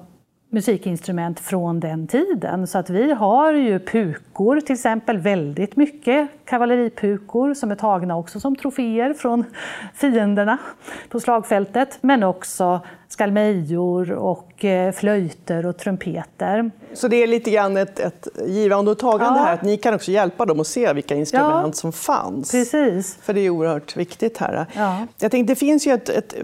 musikinstrument 0.54 1.39
från 1.39 1.80
den 1.80 2.08
tiden. 2.08 2.68
Så 2.68 2.78
att 2.78 2.89
vi 2.89 3.12
har 3.12 3.54
ju 3.54 3.80
pukor 3.80 4.62
till 4.62 4.74
exempel, 4.74 5.18
väldigt 5.18 5.76
mycket 5.76 6.30
kavalleripukor 6.46 7.54
som 7.54 7.72
är 7.72 7.76
tagna 7.76 8.18
också 8.18 8.39
som 8.39 8.56
troféer 8.56 9.13
från 9.13 9.46
fienderna 9.94 10.58
på 11.10 11.20
slagfältet. 11.20 11.98
Men 12.02 12.24
också 12.24 12.82
skalmejor 13.08 14.12
och 14.12 14.66
eh, 14.66 14.92
flöjter 14.92 15.66
och 15.66 15.78
trumpeter. 15.78 16.72
Så 16.94 17.08
det 17.08 17.16
är 17.24 17.28
lite 17.28 17.52
grann 17.52 17.78
ett, 17.78 18.00
ett 18.00 18.28
givande 18.48 18.92
och 18.92 19.00
tagande 19.00 19.39
ja. 19.39 19.46
här, 19.46 19.54
att 19.54 19.63
ni 19.63 19.78
kan 19.78 19.94
också 19.94 20.12
hjälpa 20.12 20.46
dem 20.46 20.60
att 20.60 20.68
se 20.68 20.94
vilka 20.94 21.16
instrument 21.16 21.68
ja, 21.68 21.74
som 21.74 21.94
fanns. 21.94 22.52
Precis. 22.52 23.18
För 23.22 23.34
det 23.34 23.42
är 23.42 23.50
oerhört 23.50 23.98
viktigt 23.98 24.38
här. 24.38 24.66
Ja. 24.76 25.08
Jag 25.20 25.32
tänkte, 25.32 25.52
det 25.52 25.60
finns 25.60 25.88
ju 25.88 25.92
ett, 25.92 26.10
ett 26.10 26.36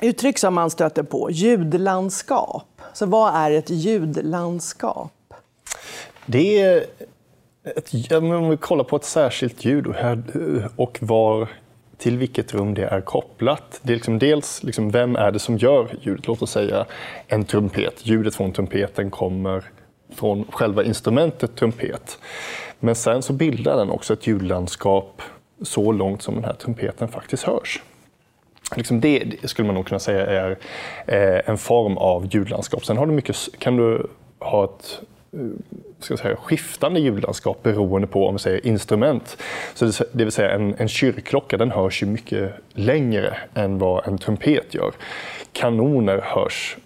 uttryck 0.00 0.38
som 0.38 0.54
man 0.54 0.70
stöter 0.70 1.02
på, 1.02 1.30
ljudlandskap. 1.30 2.82
Så 2.92 3.06
vad 3.06 3.34
är 3.34 3.50
ett 3.50 3.70
ljudlandskap? 3.70 5.12
Det 6.26 6.60
är 6.60 6.84
ett, 7.64 8.12
om 8.12 8.50
vi 8.50 8.56
kollar 8.56 8.84
på 8.84 8.96
ett 8.96 9.04
särskilt 9.04 9.64
ljud 9.64 9.86
och, 9.86 9.94
här, 9.94 10.22
och 10.76 10.98
var, 11.00 11.48
till 11.98 12.18
vilket 12.18 12.54
rum 12.54 12.74
det 12.74 12.84
är 12.84 13.00
kopplat. 13.00 13.80
Det 13.82 13.92
är 13.92 13.96
liksom 13.96 14.18
dels 14.18 14.62
liksom, 14.62 14.90
vem 14.90 15.16
är 15.16 15.32
det 15.32 15.38
som 15.38 15.58
gör 15.58 15.96
ljudet? 16.02 16.26
Låt 16.26 16.42
oss 16.42 16.50
säga 16.50 16.86
en 17.26 17.44
trumpet. 17.44 18.06
Ljudet 18.06 18.34
från 18.34 18.52
trumpeten 18.52 19.10
kommer 19.10 19.64
från 20.14 20.44
själva 20.50 20.84
instrumentet 20.84 21.56
trumpet. 21.56 22.18
Men 22.80 22.94
sen 22.94 23.22
så 23.22 23.32
bildar 23.32 23.76
den 23.76 23.90
också 23.90 24.12
ett 24.12 24.26
ljudlandskap 24.26 25.22
så 25.62 25.92
långt 25.92 26.22
som 26.22 26.34
den 26.34 26.44
här 26.44 26.54
trumpeten 26.54 27.08
faktiskt 27.08 27.42
hörs. 27.42 27.82
Liksom 28.76 29.00
det, 29.00 29.18
det, 29.18 29.48
skulle 29.48 29.66
man 29.66 29.74
nog 29.74 29.86
kunna 29.86 29.98
säga 29.98 30.26
är 30.26 30.58
eh, 31.06 31.50
en 31.50 31.58
form 31.58 31.98
av 31.98 32.26
ljudlandskap. 32.34 32.84
Sen 32.84 32.96
har 32.96 33.06
du 33.06 33.12
mycket, 33.12 33.36
kan 33.58 33.76
du 33.76 34.06
ha 34.38 34.64
ett 34.64 35.00
eh, 35.32 35.40
ska 35.98 36.16
säga, 36.16 36.36
skiftande 36.36 37.00
ljudlandskap 37.00 37.62
beroende 37.62 38.06
på 38.06 38.26
om 38.26 38.34
vi 38.34 38.38
säger 38.38 38.66
instrument. 38.66 39.36
Så 39.74 39.84
det, 39.84 40.00
det 40.12 40.24
vill 40.24 40.32
säga 40.32 40.50
en, 40.50 40.74
en 40.78 40.88
kyrkklocka 40.88 41.56
den 41.56 41.70
hörs 41.70 42.02
ju 42.02 42.06
mycket 42.06 42.52
längre 42.72 43.36
än 43.54 43.78
vad 43.78 44.08
en 44.08 44.18
trumpet 44.18 44.74
gör. 44.74 44.92
Kanoner 45.52 46.20
hörs 46.24 46.76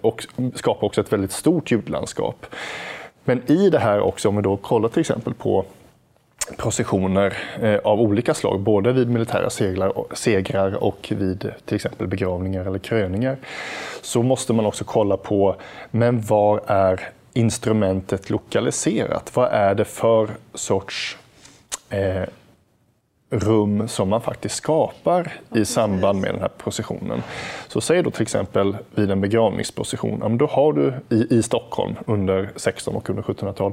och 0.00 0.26
skapar 0.54 0.86
också 0.86 1.00
ett 1.00 1.12
väldigt 1.12 1.32
stort 1.32 1.70
ljudlandskap. 1.70 2.46
Men 3.24 3.50
i 3.50 3.70
det 3.70 3.78
här 3.78 4.00
också, 4.00 4.28
om 4.28 4.36
vi 4.36 4.42
då 4.42 4.56
kollar 4.56 4.88
till 4.88 5.00
exempel 5.00 5.34
på 5.34 5.64
processioner 6.58 7.38
eh, 7.62 7.78
av 7.84 8.00
olika 8.00 8.34
slag, 8.34 8.60
både 8.60 8.92
vid 8.92 9.10
militära 9.10 9.50
segrar 10.12 10.84
och 10.84 11.12
vid 11.16 11.52
till 11.64 11.76
exempel 11.76 12.06
begravningar 12.06 12.64
eller 12.64 12.78
kröningar, 12.78 13.36
så 14.02 14.22
måste 14.22 14.52
man 14.52 14.66
också 14.66 14.84
kolla 14.84 15.16
på, 15.16 15.56
men 15.90 16.20
var 16.20 16.60
är 16.66 17.08
instrumentet 17.32 18.30
lokaliserat? 18.30 19.36
Vad 19.36 19.52
är 19.52 19.74
det 19.74 19.84
för 19.84 20.28
sorts 20.54 21.18
eh, 21.90 22.24
rum 23.30 23.88
som 23.88 24.08
man 24.08 24.20
faktiskt 24.20 24.54
skapar 24.54 25.32
i 25.54 25.64
samband 25.64 26.20
med 26.20 26.34
den 26.34 26.40
här 26.40 26.50
processionen. 26.58 27.22
Så 27.68 27.80
säg 27.80 28.02
då 28.02 28.10
till 28.10 28.22
exempel 28.22 28.76
vid 28.94 29.10
en 29.10 29.20
begravningsprocession, 29.20 30.38
då 30.38 30.46
har 30.46 30.72
du 30.72 30.94
i, 31.08 31.38
i 31.38 31.42
Stockholm 31.42 31.94
under 32.06 32.50
16 32.56 32.96
och 32.96 33.10
under 33.10 33.22
1700-tal 33.22 33.72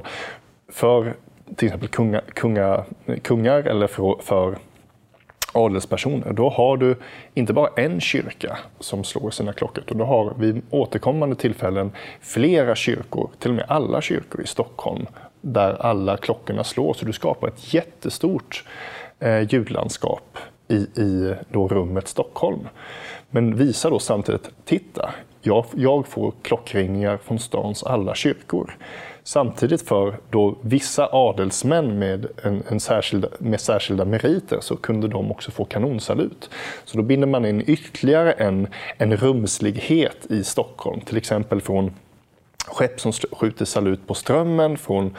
för 0.72 1.14
till 1.56 1.66
exempel 1.66 1.88
kunga, 1.88 2.20
kunga, 2.20 2.84
kungar 3.22 3.58
eller 3.58 3.86
för, 3.86 4.16
för 4.22 4.58
adelspersoner, 5.52 6.32
då 6.32 6.48
har 6.48 6.76
du 6.76 6.96
inte 7.34 7.52
bara 7.52 7.70
en 7.76 8.00
kyrka 8.00 8.58
som 8.80 9.04
slår 9.04 9.30
sina 9.30 9.52
klockor, 9.52 9.84
utan 9.86 9.98
du 9.98 10.04
har 10.04 10.34
vid 10.38 10.62
återkommande 10.70 11.36
tillfällen 11.36 11.90
flera 12.20 12.74
kyrkor, 12.74 13.30
till 13.38 13.50
och 13.50 13.56
med 13.56 13.64
alla 13.68 14.00
kyrkor 14.00 14.42
i 14.42 14.46
Stockholm, 14.46 15.06
där 15.40 15.82
alla 15.82 16.16
klockorna 16.16 16.64
slår. 16.64 16.94
Så 16.94 17.04
du 17.04 17.12
skapar 17.12 17.48
ett 17.48 17.74
jättestort 17.74 18.64
eh, 19.18 19.40
ljudlandskap 19.52 20.38
i, 20.68 20.74
i 20.74 21.34
då 21.50 21.68
rummet 21.68 22.08
Stockholm. 22.08 22.68
Men 23.30 23.56
visar 23.56 23.90
då 23.90 23.98
samtidigt, 23.98 24.50
titta, 24.64 25.10
jag, 25.46 25.64
jag 25.74 26.06
får 26.06 26.32
klockringningar 26.42 27.16
från 27.16 27.38
stans 27.38 27.82
alla 27.82 28.14
kyrkor. 28.14 28.76
Samtidigt 29.22 29.82
för 29.82 30.16
då 30.30 30.56
vissa 30.60 31.08
adelsmän 31.12 31.98
med, 31.98 32.26
en, 32.42 32.62
en 32.68 32.80
särskilda, 32.80 33.28
med 33.38 33.60
särskilda 33.60 34.04
meriter 34.04 34.58
så 34.60 34.76
kunde 34.76 35.08
de 35.08 35.30
också 35.30 35.50
få 35.50 35.64
kanonsalut. 35.64 36.50
Så 36.84 36.96
då 36.96 37.02
binder 37.02 37.26
man 37.26 37.44
in 37.44 37.64
ytterligare 37.66 38.32
en, 38.32 38.68
en 38.98 39.16
rumslighet 39.16 40.26
i 40.28 40.44
Stockholm, 40.44 41.00
till 41.00 41.16
exempel 41.16 41.60
från 41.60 41.92
skepp 42.66 43.00
som 43.00 43.12
skjuter 43.12 43.64
salut 43.64 44.06
på 44.06 44.14
Strömmen, 44.14 44.78
från 44.78 45.16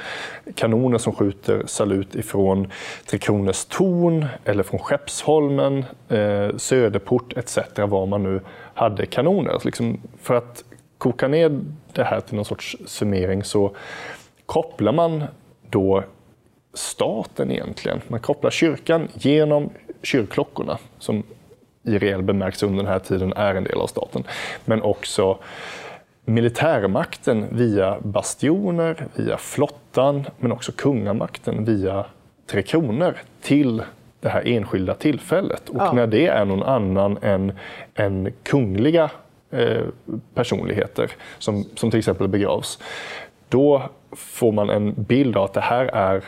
kanoner 0.56 0.98
som 0.98 1.14
skjuter 1.14 1.64
salut 1.66 2.16
ifrån 2.16 2.72
Tre 3.06 3.20
Kronors 3.20 3.66
torn 3.66 4.26
eller 4.46 4.64
från 4.64 4.80
Skeppsholmen, 4.80 5.86
eh, 6.10 6.58
Söderport 6.58 7.38
etc. 7.38 7.58
var 7.76 8.06
man 8.06 8.24
nu 8.24 8.42
hade 8.78 9.06
kanoner. 9.06 9.52
Alltså 9.52 9.68
liksom 9.68 10.02
för 10.22 10.36
att 10.36 10.64
koka 10.98 11.28
ner 11.28 11.60
det 11.94 12.04
här 12.04 12.22
till 12.22 12.36
någon 12.36 12.46
sorts 12.46 12.78
summering 12.86 13.44
så 13.44 13.76
kopplar 14.46 14.92
man 14.92 15.24
då 15.70 16.04
staten 16.74 17.52
egentligen. 17.52 18.02
Man 18.08 18.20
kopplar 18.20 18.52
kyrkan 18.52 19.08
genom 19.14 19.70
kyrkklockorna 20.04 20.78
som 21.00 21.24
i 21.84 21.98
reell 21.98 22.24
bemärkelse 22.24 22.66
under 22.66 22.84
den 22.84 22.92
här 22.92 23.00
tiden 23.00 23.34
är 23.34 23.56
en 23.56 23.64
del 23.64 23.78
av 23.82 23.88
staten. 23.88 24.24
Men 24.66 24.82
också 24.82 25.38
militärmakten 26.26 27.46
via 27.52 27.98
bastioner, 28.00 29.08
via 29.16 29.38
flottan, 29.38 30.26
men 30.40 30.52
också 30.52 30.72
kungamakten 30.72 31.66
via 31.66 32.06
Tre 32.48 32.62
Kronor 32.62 33.18
till 33.42 33.84
det 34.20 34.30
här 34.30 34.48
enskilda 34.48 34.94
tillfället. 34.94 35.70
Och 35.70 35.82
ja. 35.82 35.92
när 35.94 36.08
det 36.08 36.28
är 36.28 36.46
någon 36.46 36.64
annan 36.64 37.18
än, 37.22 37.52
än 37.96 38.34
kungliga 38.44 39.10
eh, 39.52 39.82
personligheter, 40.34 41.12
som, 41.38 41.66
som 41.76 41.92
till 41.92 42.00
exempel 42.00 42.28
begravs, 42.28 42.80
då 43.50 43.90
får 44.12 44.52
man 44.52 44.70
en 44.70 44.94
bild 45.04 45.38
av 45.38 45.44
att 45.44 45.54
det 45.54 45.62
här 45.62 45.86
är 45.86 46.24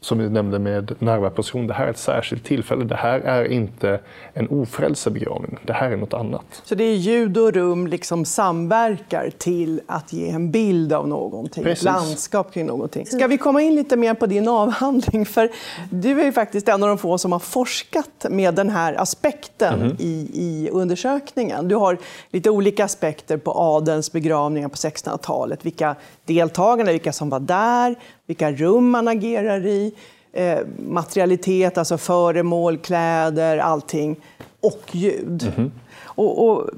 som 0.00 0.18
vi 0.18 0.28
nämnde 0.28 0.58
med 0.58 0.94
närvaroposition, 0.98 1.66
det 1.66 1.74
här 1.74 1.86
är 1.86 1.90
ett 1.90 1.98
särskilt 1.98 2.44
tillfälle. 2.44 2.84
Det 2.84 2.96
här 2.96 3.20
är 3.20 3.44
inte 3.44 4.00
en 4.34 4.48
ofrälsebegravning, 4.48 5.58
det 5.62 5.72
här 5.72 5.90
är 5.90 5.96
något 5.96 6.14
annat. 6.14 6.62
Så 6.64 6.74
det 6.74 6.84
är 6.84 6.94
ljud 6.94 7.38
och 7.38 7.52
rum 7.52 7.86
liksom 7.86 8.24
samverkar 8.24 9.30
till 9.38 9.80
att 9.86 10.12
ge 10.12 10.30
en 10.30 10.50
bild 10.50 10.92
av 10.92 11.08
någonting, 11.08 11.64
Precis. 11.64 11.86
ett 11.86 11.92
landskap 11.92 12.52
kring 12.52 12.66
någonting. 12.66 13.06
Ska 13.06 13.26
vi 13.26 13.38
komma 13.38 13.62
in 13.62 13.74
lite 13.74 13.96
mer 13.96 14.14
på 14.14 14.26
din 14.26 14.48
avhandling? 14.48 15.26
För 15.26 15.50
du 15.90 16.20
är 16.20 16.24
ju 16.24 16.32
faktiskt 16.32 16.68
en 16.68 16.82
av 16.82 16.88
de 16.88 16.98
få 16.98 17.18
som 17.18 17.32
har 17.32 17.38
forskat 17.38 18.26
med 18.30 18.54
den 18.54 18.70
här 18.70 18.94
aspekten 18.94 19.74
mm 19.74 19.92
-hmm. 19.92 20.00
i, 20.00 20.30
i 20.34 20.70
undersökningen. 20.70 21.68
Du 21.68 21.74
har 21.74 21.98
lite 22.30 22.50
olika 22.50 22.84
aspekter 22.84 23.36
på 23.36 23.52
adelns 23.52 24.12
begravningar 24.12 24.68
på 24.68 24.76
1600-talet, 24.76 25.66
vilka 25.66 25.96
deltagarna, 26.34 26.92
vilka 26.92 27.12
som 27.12 27.30
var 27.30 27.40
där, 27.40 27.94
vilka 28.26 28.52
rum 28.52 28.90
man 28.90 29.08
agerar 29.08 29.66
i, 29.66 29.94
eh, 30.32 30.58
materialitet, 30.88 31.78
alltså 31.78 31.98
föremål, 31.98 32.78
kläder, 32.78 33.58
allting, 33.58 34.16
och 34.60 34.82
ljud. 34.92 35.42
Mm 35.42 35.54
-hmm. 35.54 35.70
och, 36.04 36.48
och 36.48 36.70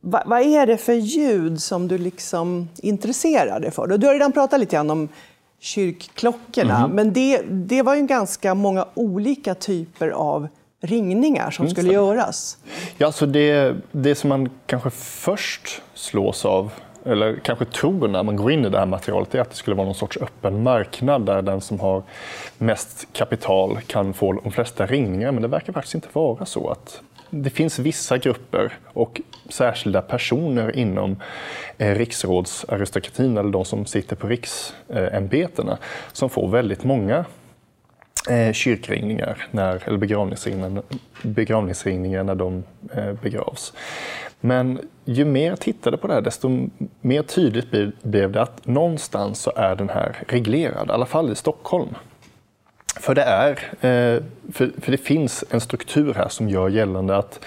vad, 0.00 0.22
vad, 0.26 0.40
är 0.40 0.66
det 0.66 0.76
för 0.76 0.92
ljud 0.92 1.62
som 1.62 1.88
du 1.88 1.98
liksom 1.98 2.68
intresserar 2.76 3.60
dig 3.60 3.70
för? 3.70 3.86
Du 3.86 4.06
har 4.06 4.14
redan 4.14 4.32
pratat 4.32 4.60
lite 4.60 4.76
grann 4.76 4.90
om 4.90 5.08
kyrkklockorna, 5.60 6.76
mm 6.76 6.90
-hmm. 6.90 6.94
men 6.94 7.12
det, 7.12 7.42
det 7.48 7.82
var 7.82 7.94
ju 7.94 8.06
ganska 8.06 8.54
många 8.54 8.86
olika 8.94 9.54
typer 9.54 10.08
av 10.08 10.48
ringningar 10.80 11.50
som 11.50 11.70
skulle 11.70 11.92
göras. 11.92 12.58
Ja, 12.98 13.12
så 13.12 13.26
det, 13.26 13.76
det 13.92 14.14
som 14.14 14.28
man 14.28 14.50
kanske 14.66 14.90
först 14.90 15.82
slås 15.94 16.44
av 16.44 16.70
eller 17.06 17.36
kanske 17.36 17.64
tror 17.64 18.08
när 18.08 18.22
man 18.22 18.36
går 18.36 18.52
in 18.52 18.64
i 18.64 18.68
det 18.68 18.78
här 18.78 18.86
materialet, 18.86 19.34
är 19.34 19.40
att 19.40 19.50
det 19.50 19.56
skulle 19.56 19.76
vara 19.76 19.84
någon 19.84 19.94
sorts 19.94 20.16
öppen 20.16 20.62
marknad 20.62 21.26
där 21.26 21.42
den 21.42 21.60
som 21.60 21.80
har 21.80 22.02
mest 22.58 23.08
kapital 23.12 23.78
kan 23.86 24.14
få 24.14 24.32
de 24.32 24.52
flesta 24.52 24.86
ringningar. 24.86 25.32
Men 25.32 25.42
det 25.42 25.48
verkar 25.48 25.72
faktiskt 25.72 25.94
inte 25.94 26.08
vara 26.12 26.46
så. 26.46 26.68
att 26.68 27.02
det 27.30 27.50
finns 27.50 27.78
vissa 27.78 28.18
grupper 28.18 28.72
och 28.92 29.20
särskilda 29.48 30.02
personer 30.02 30.76
inom 30.76 31.16
eh, 31.78 31.94
riksrådsaristokratin, 31.94 33.36
eller 33.36 33.50
de 33.50 33.64
som 33.64 33.86
sitter 33.86 34.16
på 34.16 34.28
riksämbetena, 34.28 35.78
som 36.12 36.30
får 36.30 36.48
väldigt 36.48 36.84
många 36.84 37.24
eh, 38.30 38.52
kyrkringningar, 38.52 39.46
när, 39.50 39.82
eller 39.86 39.98
begravningsringningar, 39.98 40.82
begravningsringningar 41.22 42.24
när 42.24 42.34
de 42.34 42.64
eh, 42.94 43.12
begravs. 43.12 43.72
Men 44.40 44.78
ju 45.04 45.24
mer 45.24 45.48
jag 45.48 45.60
tittade 45.60 45.96
på 45.96 46.06
det 46.06 46.14
här, 46.14 46.20
desto 46.20 46.68
mer 47.00 47.22
tydligt 47.22 48.02
blev 48.02 48.32
det 48.32 48.42
att 48.42 48.66
någonstans 48.66 49.40
så 49.40 49.52
är 49.56 49.76
den 49.76 49.88
här 49.88 50.16
reglerad, 50.28 50.88
i 50.88 50.92
alla 50.92 51.06
fall 51.06 51.32
i 51.32 51.34
Stockholm. 51.34 51.94
För 53.00 53.14
det, 53.14 53.22
är, 53.22 53.50
eh, 53.80 54.22
för, 54.52 54.70
för 54.80 54.92
det 54.92 54.98
finns 54.98 55.44
en 55.50 55.60
struktur 55.60 56.14
här 56.14 56.28
som 56.28 56.48
gör 56.48 56.68
gällande 56.68 57.16
att 57.16 57.40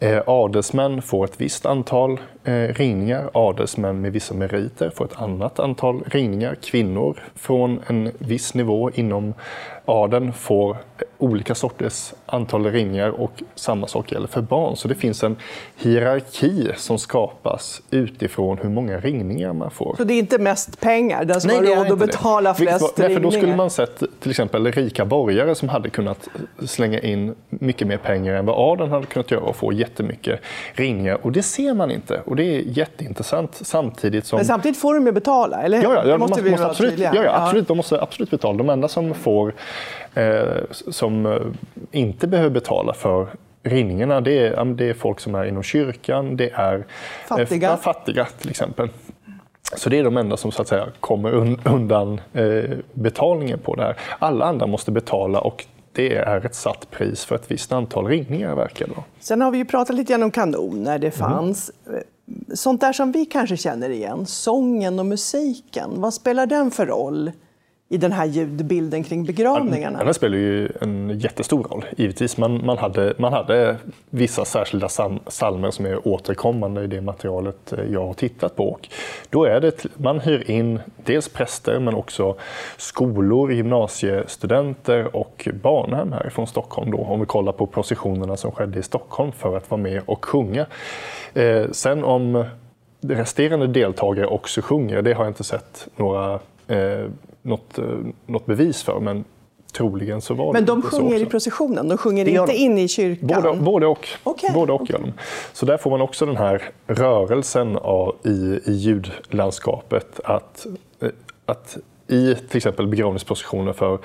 eh, 0.00 0.22
adelsmän 0.26 1.02
får 1.02 1.24
ett 1.24 1.40
visst 1.40 1.66
antal 1.66 2.20
eh, 2.44 2.52
ringningar, 2.52 3.30
adelsmän 3.32 4.00
med 4.00 4.12
vissa 4.12 4.34
meriter 4.34 4.90
får 4.90 5.04
ett 5.04 5.20
annat 5.20 5.58
antal 5.58 6.02
ringningar, 6.06 6.54
kvinnor 6.54 7.22
från 7.34 7.80
en 7.86 8.10
viss 8.18 8.54
nivå 8.54 8.90
inom 8.90 9.34
adeln 9.84 10.32
får 10.32 10.76
olika 11.18 11.54
sorters 11.54 12.12
antal 12.26 12.66
ringar 12.66 13.08
och 13.08 13.42
samma 13.54 13.86
sak 13.86 14.12
gäller 14.12 14.26
för 14.26 14.40
barn. 14.40 14.76
Så 14.76 14.88
det 14.88 14.94
finns 14.94 15.24
en 15.24 15.36
hierarki 15.76 16.70
som 16.76 16.98
skapas 16.98 17.82
utifrån 17.90 18.58
hur 18.62 18.68
många 18.68 19.00
ringningar 19.00 19.52
man 19.52 19.70
får. 19.70 19.94
Så 19.96 20.04
det 20.04 20.14
är 20.14 20.18
inte 20.18 20.38
mest 20.38 20.80
pengar, 20.80 21.24
den 21.24 21.40
som 21.40 21.50
Nej, 21.50 21.74
har 21.74 21.84
råd 21.84 21.92
att 21.92 21.98
betala 21.98 22.50
det. 22.50 22.56
flest 22.56 22.82
Vilket, 22.82 22.98
ringningar? 22.98 23.20
Då 23.20 23.30
skulle 23.30 23.56
man 23.56 23.70
sett 23.70 24.02
till 24.20 24.30
exempel 24.30 24.72
rika 24.72 25.04
borgare 25.04 25.54
som 25.54 25.68
hade 25.68 25.90
kunnat 25.90 26.28
slänga 26.66 27.00
in 27.00 27.34
mycket 27.48 27.86
mer 27.86 27.96
pengar 27.98 28.34
än 28.34 28.46
vad 28.46 28.72
adeln 28.72 28.90
hade 28.90 29.06
kunnat 29.06 29.30
göra 29.30 29.40
och 29.40 29.56
få 29.56 29.72
jättemycket 29.72 30.40
ringningar. 30.72 31.18
Och 31.22 31.32
det 31.32 31.42
ser 31.42 31.74
man 31.74 31.90
inte 31.90 32.20
och 32.24 32.36
det 32.36 32.44
är 32.44 32.60
jätteintressant 32.60 33.58
samtidigt 33.62 34.26
som... 34.26 34.36
Men 34.36 34.46
samtidigt 34.46 34.78
får 34.78 34.94
de 34.94 35.06
ju 35.06 35.12
betala, 35.12 35.62
eller 35.62 35.76
hur? 35.76 35.84
Ja, 35.84 35.94
ja, 35.94 36.08
ja, 36.10 36.18
måste 36.18 36.42
måste 36.42 36.66
absolut, 36.66 36.98
ja, 36.98 37.10
ja, 37.14 37.42
absolut, 37.42 37.68
de 37.68 37.76
måste 37.76 38.00
absolut 38.00 38.30
betala. 38.30 38.58
De 38.58 38.70
enda 38.70 38.88
som 38.88 39.14
får 39.14 39.54
som 40.70 41.26
eh, 41.26 41.40
inte 41.90 42.26
behöver 42.26 42.50
betala 42.50 42.94
för 42.94 43.26
rinningarna, 43.62 44.20
det 44.20 44.46
är, 44.46 44.64
det 44.64 44.90
är 44.90 44.94
folk 44.94 45.20
som 45.20 45.34
är 45.34 45.44
inom 45.44 45.62
kyrkan, 45.62 46.36
det 46.36 46.50
är 46.50 46.74
eh, 46.74 46.84
fattiga, 47.28 47.70
eh, 47.70 47.76
fattiga 47.76 48.24
till 48.24 48.50
exempel. 48.50 48.88
Så 49.76 49.90
det 49.90 49.98
är 49.98 50.04
de 50.04 50.16
enda 50.16 50.36
som 50.36 50.52
så 50.52 50.62
att 50.62 50.68
säga 50.68 50.86
kommer 51.00 51.32
undan 51.68 52.20
eh, 52.32 52.70
betalningen 52.92 53.58
på 53.58 53.74
det 53.74 53.82
här. 53.82 53.96
Alla 54.18 54.44
andra 54.44 54.66
måste 54.66 54.90
betala 54.90 55.40
och 55.40 55.66
det 55.92 56.16
är 56.16 56.46
ett 56.46 56.54
satt 56.54 56.90
pris 56.90 57.24
för 57.24 57.34
ett 57.34 57.50
visst 57.50 57.72
antal 57.72 58.06
ringningar 58.06 58.54
verkar 58.54 58.86
det 58.86 58.94
Sen 59.20 59.40
har 59.40 59.50
vi 59.50 59.58
ju 59.58 59.64
pratat 59.64 59.96
lite 59.96 60.12
grann 60.12 60.22
om 60.22 60.30
kanoner, 60.30 60.98
det 60.98 61.18
mm. 61.18 61.30
fanns. 61.30 61.70
Mm. 61.86 62.02
Sånt 62.54 62.80
där 62.80 62.92
som 62.92 63.12
vi 63.12 63.26
kanske 63.26 63.56
känner 63.56 63.90
igen, 63.90 64.26
sången 64.26 64.98
och 64.98 65.06
musiken, 65.06 65.90
vad 65.94 66.14
spelar 66.14 66.46
den 66.46 66.70
för 66.70 66.86
roll 66.86 67.32
i 67.90 67.96
den 67.96 68.12
här 68.12 68.26
ljudbilden 68.26 69.04
kring 69.04 69.24
begravningarna? 69.24 70.04
Den 70.04 70.14
spelar 70.14 70.36
ju 70.36 70.68
en 70.80 71.18
jättestor 71.18 71.62
roll, 71.62 71.84
givetvis. 71.96 72.36
Man, 72.36 72.66
man, 72.66 72.78
hade, 72.78 73.14
man 73.18 73.32
hade 73.32 73.76
vissa 74.10 74.44
särskilda 74.44 74.88
salmer 75.26 75.70
som 75.70 75.86
är 75.86 76.08
återkommande 76.08 76.84
i 76.84 76.86
det 76.86 77.00
materialet 77.00 77.72
eh, 77.72 77.84
jag 77.92 78.06
har 78.06 78.14
tittat 78.14 78.56
på. 78.56 78.68
Och 78.68 78.88
då 79.30 79.44
är 79.44 79.60
det, 79.60 79.86
man 79.96 80.20
hyr 80.20 80.50
in 80.50 80.80
dels 81.04 81.28
präster 81.28 81.80
men 81.80 81.94
också 81.94 82.36
skolor, 82.76 83.52
gymnasiestudenter 83.52 85.16
och 85.16 85.48
barnhem 85.62 86.12
härifrån 86.12 86.46
Stockholm. 86.46 86.90
Då, 86.90 86.98
om 86.98 87.20
vi 87.20 87.26
kollar 87.26 87.52
på 87.52 87.66
processionerna 87.66 88.36
som 88.36 88.52
skedde 88.52 88.78
i 88.78 88.82
Stockholm 88.82 89.32
för 89.32 89.56
att 89.56 89.70
vara 89.70 89.80
med 89.80 90.02
och 90.06 90.24
sjunga. 90.24 90.66
Eh, 91.34 91.70
sen 91.70 92.04
om 92.04 92.44
resterande 93.00 93.66
deltagare 93.66 94.26
också 94.26 94.62
sjunger, 94.62 95.02
det 95.02 95.12
har 95.12 95.24
jag 95.24 95.30
inte 95.30 95.44
sett 95.44 95.88
några 95.96 96.38
eh, 96.68 97.06
något, 97.42 97.78
eh, 97.78 97.84
något 98.26 98.46
bevis 98.46 98.82
för, 98.82 99.00
men 99.00 99.24
troligen 99.72 100.20
så 100.20 100.34
var 100.34 100.52
men 100.52 100.64
de 100.64 100.82
sjunger 100.82 101.22
i 101.22 101.26
processionen, 101.26 101.88
de 101.88 101.98
sjunger 101.98 102.28
inte 102.28 102.52
inne 102.52 102.82
i 102.82 102.88
kyrkan? 102.88 103.42
Både, 103.42 103.60
både 103.60 103.86
och. 103.86 104.08
Okay. 104.24 104.54
Både 104.54 104.72
och 104.72 104.80
okay. 104.80 105.00
Så 105.52 105.66
där 105.66 105.76
får 105.76 105.90
man 105.90 106.00
också 106.00 106.26
den 106.26 106.36
här 106.36 106.62
rörelsen 106.86 107.76
av, 107.76 108.16
i, 108.24 108.60
i 108.66 108.72
ljudlandskapet. 108.72 110.20
Att, 110.24 110.66
eh, 111.00 111.08
att 111.46 111.78
i 112.08 112.34
till 112.34 112.56
exempel 112.56 112.86
begravningsprocessioner 112.86 113.72
för 113.72 113.98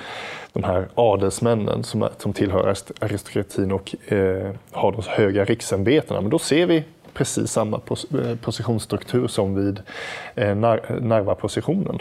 de 0.54 0.63
här 0.63 0.88
adelsmännen 0.96 1.84
som, 1.84 2.10
som 2.17 2.34
tillhör 2.34 2.76
aristokratin 3.00 3.72
och 3.72 4.12
eh, 4.13 4.52
har 4.72 4.91
de 4.91 5.02
höga 5.08 5.46
riksämbetena, 5.46 6.22
men 6.22 6.30
då 6.30 6.39
ser 6.39 6.65
vi 6.65 6.84
precis 7.13 7.52
samma 7.52 7.78
eh, 7.78 8.36
processionsstruktur 8.41 9.28
som 9.28 9.56
vid 9.56 9.80
eh, 10.36 10.56
Narva-processionen. 10.56 12.00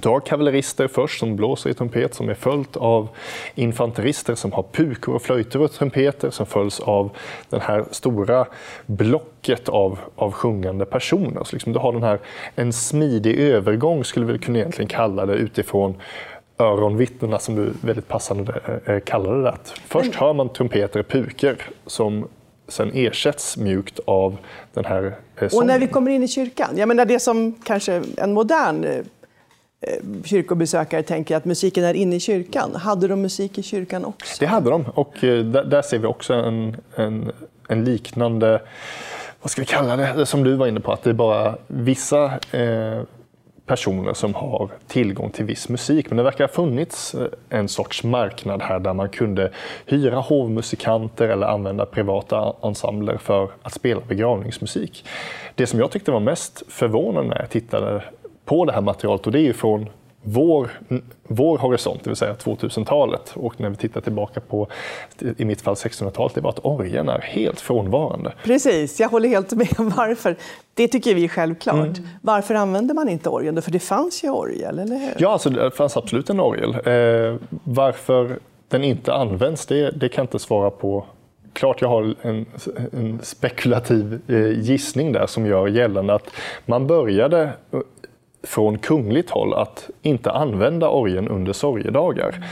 Du 0.00 0.08
har 0.08 0.20
kavallerister 0.20 0.88
först 0.88 1.20
som 1.20 1.36
blåser 1.36 1.70
i 1.70 1.74
trumpet 1.74 2.14
som 2.14 2.28
är 2.28 2.34
följt 2.34 2.76
av 2.76 3.08
infanterister 3.54 4.34
som 4.34 4.52
har 4.52 4.62
pukor 4.72 5.14
och 5.14 5.22
flöjter 5.22 5.60
och 5.60 5.72
trumpeter 5.72 6.30
som 6.30 6.46
följs 6.46 6.80
av 6.80 7.10
det 7.50 7.62
här 7.62 7.84
stora 7.90 8.46
blocket 8.86 9.68
av, 9.68 9.98
av 10.16 10.32
sjungande 10.32 10.84
personer. 10.84 11.44
Så 11.44 11.56
liksom 11.56 11.72
du 11.72 11.78
har 11.78 11.92
den 11.92 12.02
här, 12.02 12.18
en 12.54 12.72
smidig 12.72 13.38
övergång 13.38 14.04
skulle 14.04 14.26
vi 14.26 14.38
kunna 14.38 14.58
egentligen 14.58 14.88
kalla 14.88 15.26
det 15.26 15.34
utifrån 15.34 15.94
öronvittnena 16.58 17.38
som 17.38 17.54
du 17.54 17.72
väldigt 17.80 18.08
passande 18.08 18.80
eh, 18.86 19.00
kallade 19.00 19.42
det. 19.42 19.56
Först 19.86 20.14
hör 20.14 20.32
man 20.32 20.48
trumpeter 20.48 21.00
och 21.00 21.08
pukor 21.08 21.56
som 21.86 22.28
sen 22.68 22.90
ersätts 22.94 23.56
mjukt 23.56 24.00
av 24.04 24.36
den 24.74 24.84
här 24.84 25.14
sången. 25.36 25.50
Och 25.52 25.66
när 25.66 25.78
vi 25.78 25.86
kommer 25.86 26.10
in 26.10 26.22
i 26.22 26.28
kyrkan, 26.28 26.68
jag 26.76 26.88
menar 26.88 27.04
det 27.04 27.18
som 27.18 27.52
kanske 27.64 28.02
en 28.16 28.32
modern 28.32 28.84
eh, 28.84 28.90
Eh, 28.90 29.21
Eh, 29.82 30.22
kyrkobesökare 30.24 31.02
tänker 31.02 31.36
att 31.36 31.44
musiken 31.44 31.84
är 31.84 31.94
inne 31.94 32.16
i 32.16 32.20
kyrkan. 32.20 32.74
Hade 32.74 33.08
de 33.08 33.22
musik 33.22 33.58
i 33.58 33.62
kyrkan 33.62 34.04
också? 34.04 34.36
Det 34.40 34.46
hade 34.46 34.70
de 34.70 34.84
och 34.94 35.24
eh, 35.24 35.44
där, 35.44 35.64
där 35.64 35.82
ser 35.82 35.98
vi 35.98 36.06
också 36.06 36.34
en, 36.34 36.76
en, 36.96 37.32
en, 37.68 37.84
liknande, 37.84 38.62
vad 39.40 39.50
ska 39.50 39.62
vi 39.62 39.66
kalla 39.66 39.96
det, 39.96 40.26
som 40.26 40.44
du 40.44 40.54
var 40.54 40.66
inne 40.66 40.80
på, 40.80 40.92
att 40.92 41.02
det 41.02 41.10
är 41.10 41.14
bara 41.14 41.56
vissa 41.66 42.24
eh, 42.52 43.02
personer 43.66 44.14
som 44.14 44.34
har 44.34 44.70
tillgång 44.86 45.30
till 45.30 45.44
viss 45.44 45.68
musik. 45.68 46.10
Men 46.10 46.16
det 46.16 46.22
verkar 46.22 46.44
ha 46.44 46.52
funnits 46.52 47.14
eh, 47.14 47.26
en 47.48 47.68
sorts 47.68 48.04
marknad 48.04 48.62
här 48.62 48.78
där 48.78 48.94
man 48.94 49.08
kunde 49.08 49.52
hyra 49.86 50.16
hovmusikanter 50.16 51.28
eller 51.28 51.46
använda 51.46 51.86
privata 51.86 52.52
ensembler 52.62 53.16
för 53.16 53.50
att 53.62 53.72
spela 53.72 54.00
begravningsmusik. 54.08 55.04
Det 55.54 55.66
som 55.66 55.78
jag 55.78 55.90
tyckte 55.90 56.10
var 56.10 56.20
mest 56.20 56.62
förvånande 56.68 57.30
när 57.30 57.40
jag 57.40 57.50
tittade 57.50 58.02
på 58.44 58.64
det 58.64 58.72
här 58.72 58.80
materialet 58.80 59.26
och 59.26 59.32
det 59.32 59.38
är 59.38 59.44
ju 59.44 59.52
från 59.52 59.88
vår, 60.24 60.70
vår 61.22 61.58
horisont, 61.58 62.04
det 62.04 62.10
vill 62.10 62.16
säga 62.16 62.34
2000-talet. 62.34 63.32
Och 63.34 63.60
när 63.60 63.70
vi 63.70 63.76
tittar 63.76 64.00
tillbaka 64.00 64.40
på, 64.40 64.68
i 65.36 65.44
mitt 65.44 65.60
fall 65.60 65.74
1600-talet, 65.74 66.34
det 66.34 66.40
var 66.40 66.50
att 66.50 66.64
orgeln 66.64 67.08
är 67.08 67.20
helt 67.20 67.60
frånvarande. 67.60 68.32
Precis, 68.44 69.00
jag 69.00 69.08
håller 69.08 69.28
helt 69.28 69.52
med. 69.52 69.68
Varför? 69.78 70.36
Det 70.74 70.88
tycker 70.88 71.14
vi 71.14 71.24
är 71.24 71.28
självklart. 71.28 71.98
Mm. 71.98 72.08
Varför 72.20 72.54
använder 72.54 72.94
man 72.94 73.08
inte 73.08 73.28
orgeln? 73.28 73.62
För 73.62 73.70
det 73.70 73.78
fanns 73.78 74.24
ju 74.24 74.30
orgel, 74.30 74.78
eller 74.78 74.96
hur? 74.96 75.14
Ja, 75.18 75.32
alltså, 75.32 75.50
det 75.50 75.70
fanns 75.70 75.96
absolut 75.96 76.30
en 76.30 76.40
orgel. 76.40 76.70
Eh, 76.70 77.36
varför 77.64 78.38
den 78.68 78.84
inte 78.84 79.14
används, 79.14 79.66
det, 79.66 79.90
det 79.90 80.08
kan 80.08 80.22
jag 80.22 80.26
inte 80.26 80.38
svara 80.38 80.70
på 80.70 81.04
klart 81.52 81.80
jag 81.80 81.88
har 81.88 82.14
en, 82.22 82.46
en 82.92 83.18
spekulativ 83.22 84.20
eh, 84.28 84.60
gissning 84.60 85.12
där 85.12 85.26
som 85.26 85.46
gör 85.46 85.66
gällande 85.66 86.14
att 86.14 86.30
man 86.66 86.86
började 86.86 87.50
från 88.42 88.78
kungligt 88.78 89.30
håll 89.30 89.54
att 89.54 89.90
inte 90.02 90.30
använda 90.30 90.88
orgeln 90.88 91.28
under 91.28 91.52
sorgedagar. 91.52 92.44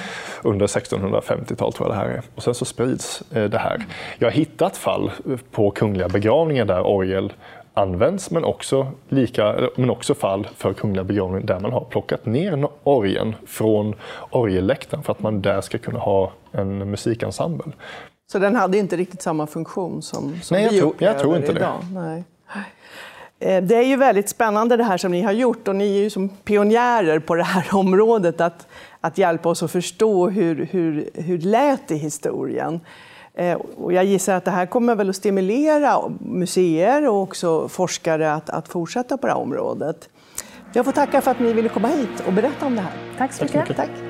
Under 0.42 0.66
1650-talet 0.66 1.74
tror 1.74 1.88
jag 1.88 1.96
det 1.96 2.00
här 2.00 2.08
är. 2.08 2.22
Och 2.34 2.42
sen 2.42 2.54
så 2.54 2.64
sprids 2.64 3.22
eh, 3.32 3.44
det 3.44 3.58
här. 3.58 3.84
Jag 4.18 4.26
har 4.26 4.32
hittat 4.32 4.76
fall 4.76 5.10
på 5.50 5.70
kungliga 5.70 6.08
begravningar 6.08 6.64
där 6.64 6.86
orgel 6.86 7.32
används 7.74 8.30
men 8.30 8.44
också, 8.44 8.86
lika, 9.08 9.68
men 9.76 9.90
också 9.90 10.14
fall 10.14 10.48
för 10.56 10.72
kungliga 10.72 11.04
begravningar 11.04 11.46
där 11.46 11.60
man 11.60 11.72
har 11.72 11.84
plockat 11.84 12.26
ner 12.26 12.68
orgeln 12.82 13.34
från 13.46 13.94
orgelläktaren 14.30 15.02
för 15.02 15.12
att 15.12 15.20
man 15.20 15.42
där 15.42 15.60
ska 15.60 15.78
kunna 15.78 15.98
ha 15.98 16.32
en 16.52 16.90
musikensemble. 16.90 17.72
Så 18.32 18.38
den 18.38 18.56
hade 18.56 18.78
inte 18.78 18.96
riktigt 18.96 19.22
samma 19.22 19.46
funktion 19.46 20.02
som, 20.02 20.40
som 20.42 20.54
Nej, 20.54 20.64
jag 20.64 20.72
vi 20.72 20.78
tror, 20.78 20.94
jag 20.98 21.18
tror 21.18 21.36
inte 21.36 21.52
idag? 21.52 21.78
det. 21.82 22.00
Nej. 22.00 22.24
Eh, 23.40 23.62
det 23.62 23.76
är 23.76 23.82
ju 23.82 23.96
väldigt 23.96 24.28
spännande 24.28 24.76
det 24.76 24.84
här 24.84 24.96
som 24.96 25.12
ni 25.12 25.22
har 25.22 25.32
gjort 25.32 25.68
och 25.68 25.76
ni 25.76 25.98
är 25.98 26.02
ju 26.02 26.10
som 26.10 26.28
pionjärer 26.28 27.18
på 27.18 27.34
det 27.34 27.42
här 27.42 27.66
området 27.76 28.40
att, 28.40 28.66
att 29.00 29.18
hjälpa 29.18 29.48
oss 29.48 29.62
att 29.62 29.70
förstå 29.70 30.28
hur, 30.28 30.68
hur, 30.70 31.10
hur 31.14 31.38
det 31.38 31.48
lät 31.48 31.90
i 31.90 31.96
historien. 31.96 32.80
Eh, 33.34 33.58
och 33.76 33.92
jag 33.92 34.04
gissar 34.04 34.34
att 34.34 34.44
det 34.44 34.50
här 34.50 34.66
kommer 34.66 34.94
väl 34.94 35.10
att 35.10 35.16
stimulera 35.16 35.98
museer 36.18 37.08
och 37.08 37.22
också 37.22 37.68
forskare 37.68 38.32
att, 38.32 38.50
att 38.50 38.68
fortsätta 38.68 39.16
på 39.16 39.26
det 39.26 39.32
här 39.32 39.40
området. 39.40 40.08
Jag 40.72 40.84
får 40.84 40.92
tacka 40.92 41.20
för 41.20 41.30
att 41.30 41.40
ni 41.40 41.52
ville 41.52 41.68
komma 41.68 41.88
hit 41.88 42.22
och 42.26 42.32
berätta 42.32 42.66
om 42.66 42.74
det 42.74 42.82
här. 42.82 42.92
Tack 43.18 43.32
så 43.32 43.44
mycket. 43.44 43.76
Tack. 43.76 44.09